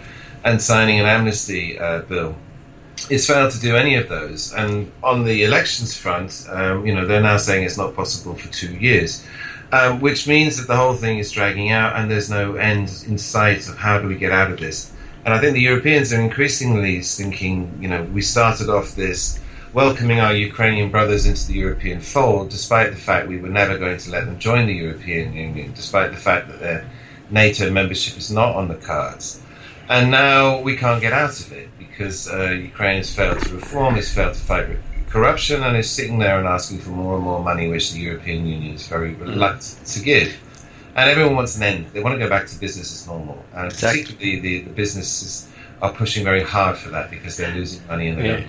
and 0.43 0.61
signing 0.61 0.99
an 0.99 1.05
amnesty 1.05 1.77
uh, 1.79 2.01
bill. 2.01 2.35
It's 3.09 3.27
failed 3.27 3.51
to 3.51 3.59
do 3.59 3.75
any 3.75 3.95
of 3.95 4.09
those. 4.09 4.53
And 4.53 4.91
on 5.03 5.23
the 5.23 5.43
elections 5.43 5.97
front, 5.97 6.45
um, 6.49 6.85
you 6.85 6.93
know, 6.93 7.05
they're 7.05 7.21
now 7.21 7.37
saying 7.37 7.65
it's 7.65 7.77
not 7.77 7.95
possible 7.95 8.35
for 8.35 8.51
two 8.51 8.75
years, 8.75 9.25
um, 9.71 9.99
which 10.01 10.27
means 10.27 10.57
that 10.57 10.67
the 10.67 10.75
whole 10.75 10.93
thing 10.93 11.17
is 11.17 11.31
dragging 11.31 11.71
out 11.71 11.95
and 11.95 12.09
there's 12.09 12.29
no 12.29 12.55
end 12.55 13.03
in 13.07 13.17
sight 13.17 13.67
of 13.67 13.77
how 13.77 13.99
do 13.99 14.07
we 14.07 14.15
get 14.15 14.31
out 14.31 14.51
of 14.51 14.59
this. 14.59 14.91
And 15.25 15.33
I 15.33 15.39
think 15.39 15.53
the 15.53 15.61
Europeans 15.61 16.11
are 16.13 16.19
increasingly 16.19 17.01
thinking, 17.01 17.77
you 17.81 17.87
know, 17.87 18.03
we 18.03 18.21
started 18.21 18.69
off 18.69 18.95
this 18.95 19.39
welcoming 19.73 20.19
our 20.19 20.33
Ukrainian 20.33 20.91
brothers 20.91 21.25
into 21.25 21.47
the 21.47 21.53
European 21.53 22.01
fold, 22.01 22.49
despite 22.49 22.91
the 22.91 22.97
fact 22.97 23.27
we 23.27 23.37
were 23.37 23.49
never 23.49 23.77
going 23.77 23.97
to 23.97 24.11
let 24.11 24.25
them 24.25 24.37
join 24.37 24.67
the 24.67 24.73
European 24.73 25.33
Union, 25.33 25.71
despite 25.73 26.11
the 26.11 26.17
fact 26.17 26.49
that 26.49 26.59
their 26.59 26.85
NATO 27.29 27.71
membership 27.71 28.17
is 28.17 28.29
not 28.31 28.55
on 28.55 28.67
the 28.67 28.75
cards. 28.75 29.41
And 29.87 30.11
now 30.11 30.59
we 30.59 30.75
can't 30.75 31.01
get 31.01 31.13
out 31.13 31.39
of 31.39 31.51
it 31.51 31.69
because 32.01 32.27
uh, 32.31 32.49
Ukraine 32.49 32.97
has 32.97 33.13
failed 33.13 33.39
to 33.43 33.53
reform, 33.53 33.93
has 33.95 34.11
failed 34.11 34.33
to 34.33 34.39
fight 34.39 34.67
corruption, 35.09 35.61
and 35.61 35.77
is 35.77 35.89
sitting 35.89 36.17
there 36.17 36.39
and 36.39 36.47
asking 36.47 36.79
for 36.79 36.89
more 36.89 37.15
and 37.15 37.23
more 37.23 37.43
money, 37.43 37.67
which 37.67 37.91
the 37.93 37.99
European 37.99 38.47
Union 38.47 38.73
is 38.73 38.87
very 38.87 39.13
mm. 39.13 39.21
reluctant 39.21 39.85
to 39.85 39.99
give. 40.01 40.35
And 40.95 41.09
everyone 41.09 41.35
wants 41.35 41.55
an 41.57 41.63
end. 41.63 41.85
They 41.93 42.01
want 42.01 42.15
to 42.15 42.19
go 42.19 42.27
back 42.27 42.47
to 42.47 42.59
business 42.59 42.91
as 42.91 43.07
normal. 43.07 43.45
And 43.53 43.71
exactly. 43.71 44.01
particularly 44.01 44.39
the, 44.39 44.61
the 44.61 44.71
businesses 44.71 45.47
are 45.81 45.93
pushing 45.93 46.23
very 46.23 46.43
hard 46.43 46.75
for 46.77 46.89
that 46.89 47.11
because 47.11 47.37
they're 47.37 47.53
losing 47.53 47.85
money 47.87 48.07
in 48.07 48.15
the 48.15 48.25
yeah. 48.25 48.43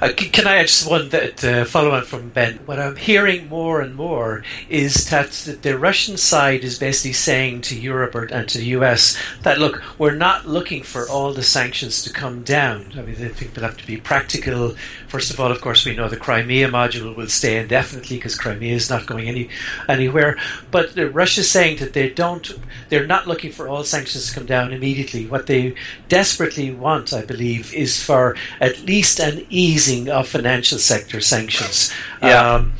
Uh, 0.00 0.10
can 0.14 0.46
I 0.46 0.56
add 0.56 0.68
just 0.68 0.88
one 0.88 1.08
that 1.10 1.44
uh, 1.44 1.64
follow 1.64 1.92
on 1.92 2.04
from 2.04 2.30
Ben? 2.30 2.58
What 2.66 2.78
I'm 2.78 2.96
hearing 2.96 3.48
more 3.48 3.80
and 3.80 3.94
more 3.94 4.42
is 4.68 5.10
that 5.10 5.30
the 5.62 5.78
Russian 5.78 6.16
side 6.16 6.64
is 6.64 6.78
basically 6.78 7.12
saying 7.12 7.62
to 7.62 7.78
Europe 7.78 8.14
or, 8.14 8.24
and 8.24 8.48
to 8.48 8.58
the 8.58 8.66
US 8.66 9.18
that 9.42 9.58
look, 9.58 9.82
we're 9.98 10.14
not 10.14 10.46
looking 10.46 10.82
for 10.82 11.08
all 11.08 11.32
the 11.32 11.42
sanctions 11.42 12.02
to 12.02 12.12
come 12.12 12.42
down. 12.42 12.92
I 12.96 13.02
mean, 13.02 13.14
they 13.16 13.28
think 13.28 13.54
they'll 13.54 13.64
have 13.64 13.76
to 13.78 13.86
be 13.86 13.96
practical. 13.96 14.74
First 15.08 15.32
of 15.32 15.40
all, 15.40 15.50
of 15.50 15.60
course, 15.60 15.84
we 15.84 15.96
know 15.96 16.08
the 16.08 16.16
Crimea 16.16 16.68
module 16.68 17.16
will 17.16 17.28
stay 17.28 17.58
indefinitely 17.58 18.16
because 18.16 18.36
Crimea 18.36 18.74
is 18.74 18.90
not 18.90 19.06
going 19.06 19.28
any 19.28 19.48
anywhere. 19.88 20.36
But 20.70 20.96
Russia's 20.96 21.50
saying 21.50 21.78
that 21.78 21.92
they 21.92 22.10
don't, 22.10 22.52
they're 22.88 23.06
not 23.06 23.26
looking 23.26 23.52
for 23.52 23.68
all 23.68 23.84
sanctions 23.84 24.28
to 24.28 24.34
come 24.34 24.46
down 24.46 24.72
immediately. 24.72 25.26
What 25.26 25.46
they 25.46 25.74
desperately 26.08 26.72
want, 26.72 27.12
I 27.12 27.24
believe, 27.24 27.72
is 27.74 28.02
for 28.02 28.36
at 28.60 28.80
least 28.82 29.18
an 29.20 29.46
easing 29.68 30.08
of 30.08 30.26
financial 30.26 30.78
sector 30.78 31.20
sanctions. 31.20 31.92
Yeah. 32.22 32.54
Um, 32.54 32.72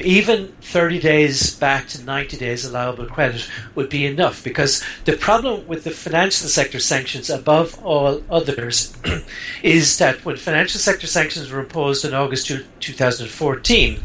even 0.00 0.48
30 0.60 1.00
days 1.00 1.54
back 1.54 1.86
to 1.88 2.02
90 2.02 2.36
days 2.36 2.64
allowable 2.64 3.06
credit 3.06 3.48
would 3.74 3.88
be 3.88 4.06
enough 4.06 4.42
because 4.42 4.82
the 5.04 5.16
problem 5.16 5.66
with 5.66 5.84
the 5.84 5.90
financial 5.90 6.48
sector 6.48 6.80
sanctions 6.80 7.30
above 7.30 7.82
all 7.84 8.22
others 8.30 8.96
is 9.62 9.98
that 9.98 10.24
when 10.24 10.36
financial 10.36 10.80
sector 10.80 11.06
sanctions 11.06 11.50
were 11.50 11.60
imposed 11.60 12.04
in 12.04 12.12
August 12.12 12.48
2014 12.48 14.00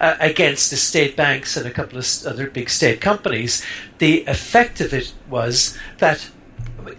uh, 0.00 0.16
against 0.20 0.70
the 0.70 0.76
state 0.76 1.14
banks 1.16 1.56
and 1.56 1.66
a 1.66 1.70
couple 1.70 1.98
of 1.98 2.06
other 2.26 2.48
big 2.48 2.70
state 2.70 3.00
companies, 3.00 3.64
the 3.98 4.24
effect 4.26 4.80
of 4.80 4.92
it 4.94 5.12
was 5.28 5.76
that 5.98 6.30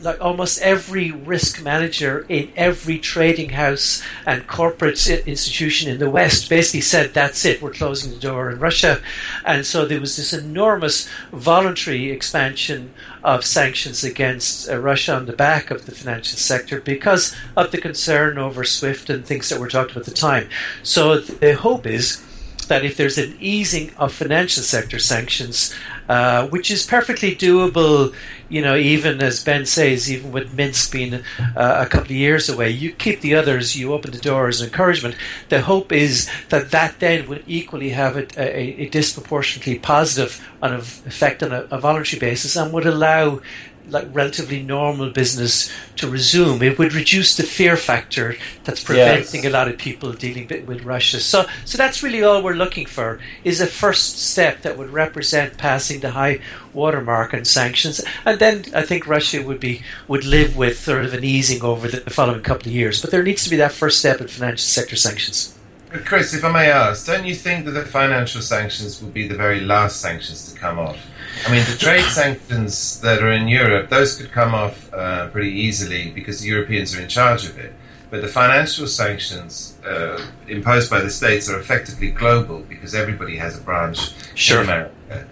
like 0.02 0.22
almost 0.22 0.62
every 0.62 1.12
risk 1.12 1.64
manager 1.64 2.26
in 2.30 2.52
every 2.56 3.00
trading 3.00 3.50
house 3.50 4.04
and 4.26 4.48
corporate 4.48 5.08
institution 5.08 5.92
in 5.92 6.00
the 6.00 6.10
West 6.10 6.50
basically 6.50 6.82
said, 6.82 7.14
"That's 7.14 7.46
it, 7.46 7.62
we're 7.62 7.72
closing 7.72 8.12
the 8.12 8.20
door 8.20 8.50
in 8.52 8.60
Russia," 8.60 9.02
and 9.46 9.66
so 9.66 9.86
there 9.86 10.00
was 10.00 10.18
this 10.18 10.34
enormous 10.34 11.08
voluntary 11.32 12.12
expansion 12.12 12.94
of 13.24 13.44
sanctions 13.44 14.04
against 14.04 14.70
uh, 14.70 14.78
Russia 14.78 15.16
on 15.16 15.26
the 15.26 15.34
back 15.34 15.72
of 15.72 15.86
the 15.86 15.92
financial 15.92 16.38
sector 16.38 16.80
because 16.80 17.36
of 17.58 17.72
the 17.72 17.80
concern 17.80 18.38
over 18.38 18.64
SWIFT 18.64 19.10
and 19.10 19.26
things 19.26 19.50
that 19.50 19.60
were 19.60 19.68
talked 19.68 19.92
about 19.92 20.02
at 20.02 20.06
the 20.06 20.12
time. 20.12 20.48
So 20.84 21.18
the 21.20 21.56
hope 21.56 21.88
is 21.88 22.22
that 22.68 22.86
if 22.86 22.98
there's 22.98 23.18
an 23.18 23.38
easing 23.40 23.92
of 23.98 24.14
financial 24.14 24.64
sector 24.64 25.00
sanctions, 25.00 25.74
uh, 26.10 26.48
which 26.48 26.70
is 26.72 26.86
perfectly 26.86 27.36
doable, 27.36 28.14
you 28.50 28.62
know, 28.62 28.76
even 28.76 29.22
as 29.22 29.44
Ben 29.44 29.66
says, 29.66 30.12
even 30.12 30.32
with 30.32 30.54
Minsk 30.54 30.92
being 30.92 31.14
uh, 31.14 31.22
a 31.56 31.86
couple 31.86 32.08
of 32.08 32.12
years 32.12 32.50
away, 32.50 32.70
you 32.70 32.92
keep 32.92 33.22
the 33.22 33.36
others, 33.36 33.76
you 33.76 33.94
open 33.94 34.12
the 34.12 34.20
door 34.20 34.48
as 34.48 34.62
encouragement. 34.62 35.16
The 35.50 35.62
hope 35.62 35.92
is 35.92 36.30
that 36.50 36.72
that 36.72 37.00
then 37.00 37.28
would 37.28 37.44
equally 37.48 37.90
have 37.90 38.16
a, 38.18 38.28
a, 38.38 38.84
a 38.84 38.90
disproportionately 38.90 39.80
positive 39.80 40.48
effect 40.62 41.44
on 41.44 41.52
a, 41.52 41.62
a 41.72 41.80
voluntary 41.80 42.20
basis 42.20 42.56
and 42.56 42.72
would 42.74 42.86
allow 42.86 43.42
like 43.90 44.08
relatively 44.14 44.62
normal 44.62 45.10
business 45.10 45.72
to 45.98 46.10
resume. 46.10 46.62
It 46.62 46.78
would 46.78 46.94
reduce 46.94 47.36
the 47.38 47.44
fear 47.44 47.78
factor 47.78 48.36
that's 48.64 48.84
preventing 48.84 49.44
yes. 49.44 49.52
a 49.52 49.54
lot 49.54 49.68
of 49.68 49.78
people 49.78 50.14
dealing 50.14 50.48
with 50.66 50.84
Russia. 50.84 51.20
So, 51.20 51.46
so 51.66 51.78
that's 51.78 52.04
really 52.04 52.24
all 52.24 52.42
we're 52.42 52.54
looking 52.54 52.86
for 52.86 53.20
is 53.44 53.62
a 53.62 53.68
first 53.68 54.20
step 54.20 54.62
that 54.62 54.78
would 54.78 54.90
represent 54.90 55.58
passing 55.58 56.00
the 56.00 56.12
high 56.12 56.40
watermark 56.74 57.34
on 57.34 57.46
sanctions, 57.46 58.04
and 58.26 58.40
then 58.40 58.66
I 58.74 58.82
think 58.82 59.08
Russia 59.08 59.42
would 59.42 59.60
be 59.60 59.82
would 60.08 60.26
live 60.26 60.56
with 60.58 60.80
sort 60.80 61.06
of 61.06 61.14
an 61.14 61.24
easing 61.24 61.64
over 61.64 61.88
the 61.88 62.10
following 62.10 62.42
couple 62.42 62.68
of 62.68 62.74
years. 62.74 63.02
But 63.02 63.12
there 63.12 63.24
needs 63.24 63.44
to 63.46 63.50
be 63.50 63.56
that 63.58 63.72
first 63.72 64.00
step 64.00 64.22
in 64.22 64.28
financial 64.28 64.60
sector 64.60 64.96
sanctions. 64.96 65.56
Chris, 66.04 66.34
if 66.34 66.44
I 66.44 66.52
may 66.52 66.70
ask, 66.70 67.06
don't 67.06 67.26
you 67.26 67.36
think 67.36 67.66
that 67.66 67.72
the 67.72 67.86
financial 67.86 68.42
sanctions 68.42 69.02
will 69.02 69.12
be 69.12 69.28
the 69.28 69.36
very 69.36 69.62
last 69.62 70.02
sanctions 70.02 70.52
to 70.52 70.60
come 70.60 70.78
off? 70.78 70.98
I 71.46 71.52
mean, 71.52 71.66
the 71.66 71.78
trade 71.78 72.06
sanctions 72.06 73.02
that 73.02 73.22
are 73.22 73.32
in 73.32 73.48
Europe, 73.48 73.90
those 73.90 74.16
could 74.16 74.32
come 74.32 74.54
off 74.54 74.92
uh, 74.94 75.28
pretty 75.30 75.52
easily 75.52 76.12
because 76.12 76.42
the 76.42 76.48
Europeans 76.48 76.96
are 76.96 77.02
in 77.02 77.10
charge 77.10 77.46
of 77.46 77.58
it. 77.58 77.74
But 78.10 78.22
the 78.22 78.28
financial 78.28 78.88
sanctions 78.88 79.78
uh, 79.86 80.24
imposed 80.48 80.90
by 80.90 81.02
the 81.02 81.10
states 81.10 81.50
are 81.50 81.60
effectively 81.60 82.12
global 82.12 82.60
because 82.60 82.96
everybody 82.96 83.36
has 83.38 83.58
a 83.60 83.62
branch 83.62 84.14
sure. 84.36 84.60
in 84.60 84.66
America. 84.66 85.28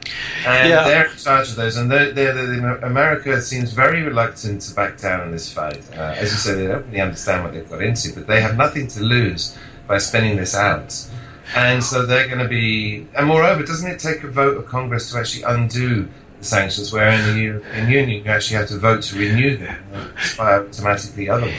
And 0.45 0.69
yeah. 0.69 0.83
they're 0.83 1.05
in 1.09 1.17
charge 1.17 1.49
of 1.49 1.55
those. 1.55 1.77
And 1.77 1.89
they're, 1.89 2.11
they're, 2.11 2.33
they're, 2.33 2.77
America 2.79 3.41
seems 3.41 3.71
very 3.71 4.01
reluctant 4.01 4.61
to 4.63 4.75
back 4.75 4.97
down 4.97 5.21
in 5.21 5.31
this 5.31 5.51
fight. 5.51 5.81
Uh, 5.95 6.15
as 6.17 6.31
you 6.31 6.37
said, 6.37 6.57
they 6.57 6.67
don't 6.67 6.85
really 6.87 7.01
understand 7.01 7.43
what 7.43 7.53
they've 7.53 7.69
got 7.69 7.81
into, 7.81 8.13
but 8.13 8.27
they 8.27 8.41
have 8.41 8.57
nothing 8.57 8.87
to 8.87 9.01
lose 9.01 9.57
by 9.87 9.97
spending 9.97 10.35
this 10.35 10.55
out. 10.55 11.07
And 11.55 11.83
so 11.83 12.05
they're 12.05 12.27
going 12.27 12.39
to 12.39 12.47
be. 12.47 13.07
And 13.15 13.27
moreover, 13.27 13.63
doesn't 13.63 13.89
it 13.89 13.99
take 13.99 14.23
a 14.23 14.27
vote 14.27 14.57
of 14.57 14.65
Congress 14.65 15.11
to 15.11 15.19
actually 15.19 15.43
undo 15.43 16.07
the 16.39 16.45
sanctions, 16.45 16.91
where 16.91 17.09
in 17.09 17.35
the 17.35 17.41
European 17.41 17.89
Union 17.89 18.25
you 18.25 18.31
actually 18.31 18.57
have 18.57 18.67
to 18.69 18.77
vote 18.77 19.03
to 19.03 19.19
renew 19.19 19.57
them, 19.57 19.83
expire 20.15 20.65
automatically 20.65 21.29
otherwise? 21.29 21.53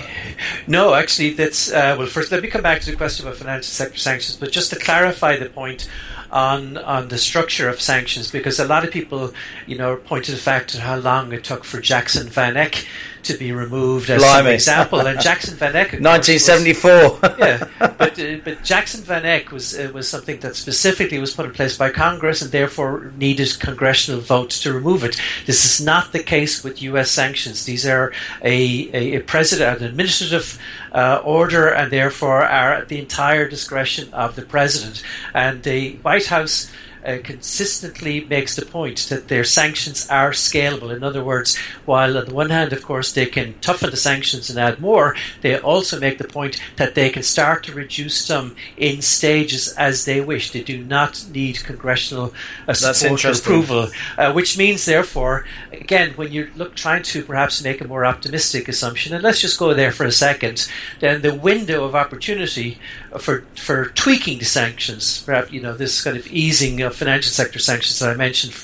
No, 0.66 0.94
actually, 0.94 1.30
that's. 1.34 1.70
Uh, 1.70 1.94
well, 1.98 2.06
first, 2.06 2.32
let 2.32 2.42
me 2.42 2.48
come 2.48 2.62
back 2.62 2.80
to 2.82 2.90
the 2.90 2.96
question 2.96 3.26
about 3.26 3.38
financial 3.38 3.70
sector 3.70 3.98
sanctions, 3.98 4.36
but 4.36 4.50
just 4.50 4.70
to 4.70 4.78
clarify 4.78 5.36
the 5.36 5.48
point 5.48 5.88
on 6.30 6.76
on 6.78 7.08
the 7.08 7.18
structure 7.18 7.68
of 7.68 7.80
sanctions 7.80 8.30
because 8.30 8.58
a 8.58 8.66
lot 8.66 8.84
of 8.84 8.90
people, 8.90 9.32
you 9.66 9.78
know, 9.78 9.96
point 9.96 10.24
to 10.24 10.32
the 10.32 10.36
fact 10.36 10.74
of 10.74 10.80
how 10.80 10.96
long 10.96 11.32
it 11.32 11.44
took 11.44 11.64
for 11.64 11.80
Jackson 11.80 12.26
Vanik 12.26 12.86
to 13.24 13.36
be 13.36 13.52
removed 13.52 14.10
as 14.10 14.22
Blimey. 14.22 14.48
an 14.48 14.54
example. 14.54 15.00
And 15.00 15.20
Jackson 15.20 15.56
Vanik, 15.56 16.00
1974. 16.00 16.92
Was, 16.92 17.20
yeah, 17.38 17.68
but 17.98 18.18
uh, 18.18 18.36
but 18.44 18.62
Jackson 18.62 19.02
Vanik 19.02 19.50
was 19.50 19.78
uh, 19.78 19.90
was 19.92 20.08
something 20.08 20.38
that 20.40 20.56
specifically 20.56 21.18
was 21.18 21.34
put 21.34 21.46
in 21.46 21.52
place 21.52 21.76
by 21.76 21.90
Congress 21.90 22.42
and 22.42 22.50
therefore 22.50 23.12
needed 23.16 23.58
congressional 23.58 24.20
votes 24.20 24.60
to 24.62 24.72
remove 24.72 25.04
it. 25.04 25.20
This 25.46 25.64
is 25.64 25.84
not 25.84 26.12
the 26.12 26.22
case 26.22 26.62
with 26.62 26.82
U.S. 26.82 27.10
sanctions. 27.10 27.64
These 27.64 27.86
are 27.86 28.12
a 28.42 28.88
a, 28.92 29.16
a 29.16 29.20
president, 29.20 29.80
an 29.80 29.86
administrative 29.86 30.58
uh, 30.92 31.20
order, 31.24 31.68
and 31.68 31.90
therefore 31.90 32.42
are 32.42 32.74
at 32.74 32.88
the 32.88 32.98
entire 32.98 33.48
discretion 33.48 34.12
of 34.12 34.36
the 34.36 34.42
president. 34.42 35.02
And 35.34 35.62
the 35.62 35.96
White 35.96 36.26
House 36.26 36.70
uh, 37.04 37.18
consistently 37.22 38.24
makes 38.24 38.56
the 38.56 38.64
point 38.64 38.98
that 39.10 39.28
their 39.28 39.44
sanctions 39.44 40.08
are 40.08 40.30
scalable. 40.30 40.94
In 40.94 41.04
other 41.04 41.24
words, 41.24 41.56
while 41.84 42.16
on 42.16 42.26
the 42.26 42.34
one 42.34 42.50
hand, 42.50 42.72
of 42.72 42.82
course, 42.82 43.12
they 43.12 43.26
can 43.26 43.54
toughen 43.60 43.90
the 43.90 43.96
sanctions 43.96 44.50
and 44.50 44.58
add 44.58 44.80
more, 44.80 45.16
they 45.42 45.58
also 45.58 46.00
make 46.00 46.18
the 46.18 46.24
point 46.24 46.60
that 46.76 46.94
they 46.94 47.10
can 47.10 47.22
start 47.22 47.64
to 47.64 47.72
reduce 47.72 48.26
them 48.26 48.56
in 48.76 49.02
stages 49.02 49.72
as 49.74 50.04
they 50.04 50.20
wish. 50.20 50.50
They 50.50 50.62
do 50.62 50.82
not 50.82 51.26
need 51.30 51.64
congressional 51.64 52.34
uh, 52.66 52.72
support 52.72 53.24
or 53.24 53.32
approval, 53.32 53.88
uh, 54.18 54.32
which 54.32 54.56
means, 54.56 54.84
therefore, 54.84 55.44
again, 55.72 56.12
when 56.16 56.32
you're 56.32 56.50
look, 56.56 56.74
trying 56.74 57.02
to 57.02 57.24
perhaps 57.24 57.62
make 57.62 57.80
a 57.80 57.88
more 57.88 58.04
optimistic 58.04 58.68
assumption, 58.68 59.14
and 59.14 59.22
let's 59.22 59.40
just 59.40 59.58
go 59.58 59.74
there 59.74 59.92
for 59.92 60.04
a 60.04 60.12
second, 60.12 60.68
then 61.00 61.22
the 61.22 61.34
window 61.34 61.84
of 61.84 61.94
opportunity 61.94 62.78
for 63.18 63.40
for 63.54 63.86
tweaking 63.86 64.38
the 64.38 64.44
sanctions, 64.44 65.26
you 65.50 65.60
know 65.60 65.74
this 65.74 66.02
kind 66.02 66.16
of 66.16 66.26
easing 66.28 66.82
of 66.82 66.94
financial 66.94 67.30
sector 67.30 67.58
sanctions 67.58 67.98
that 67.98 68.10
I 68.10 68.14
mentioned, 68.14 68.54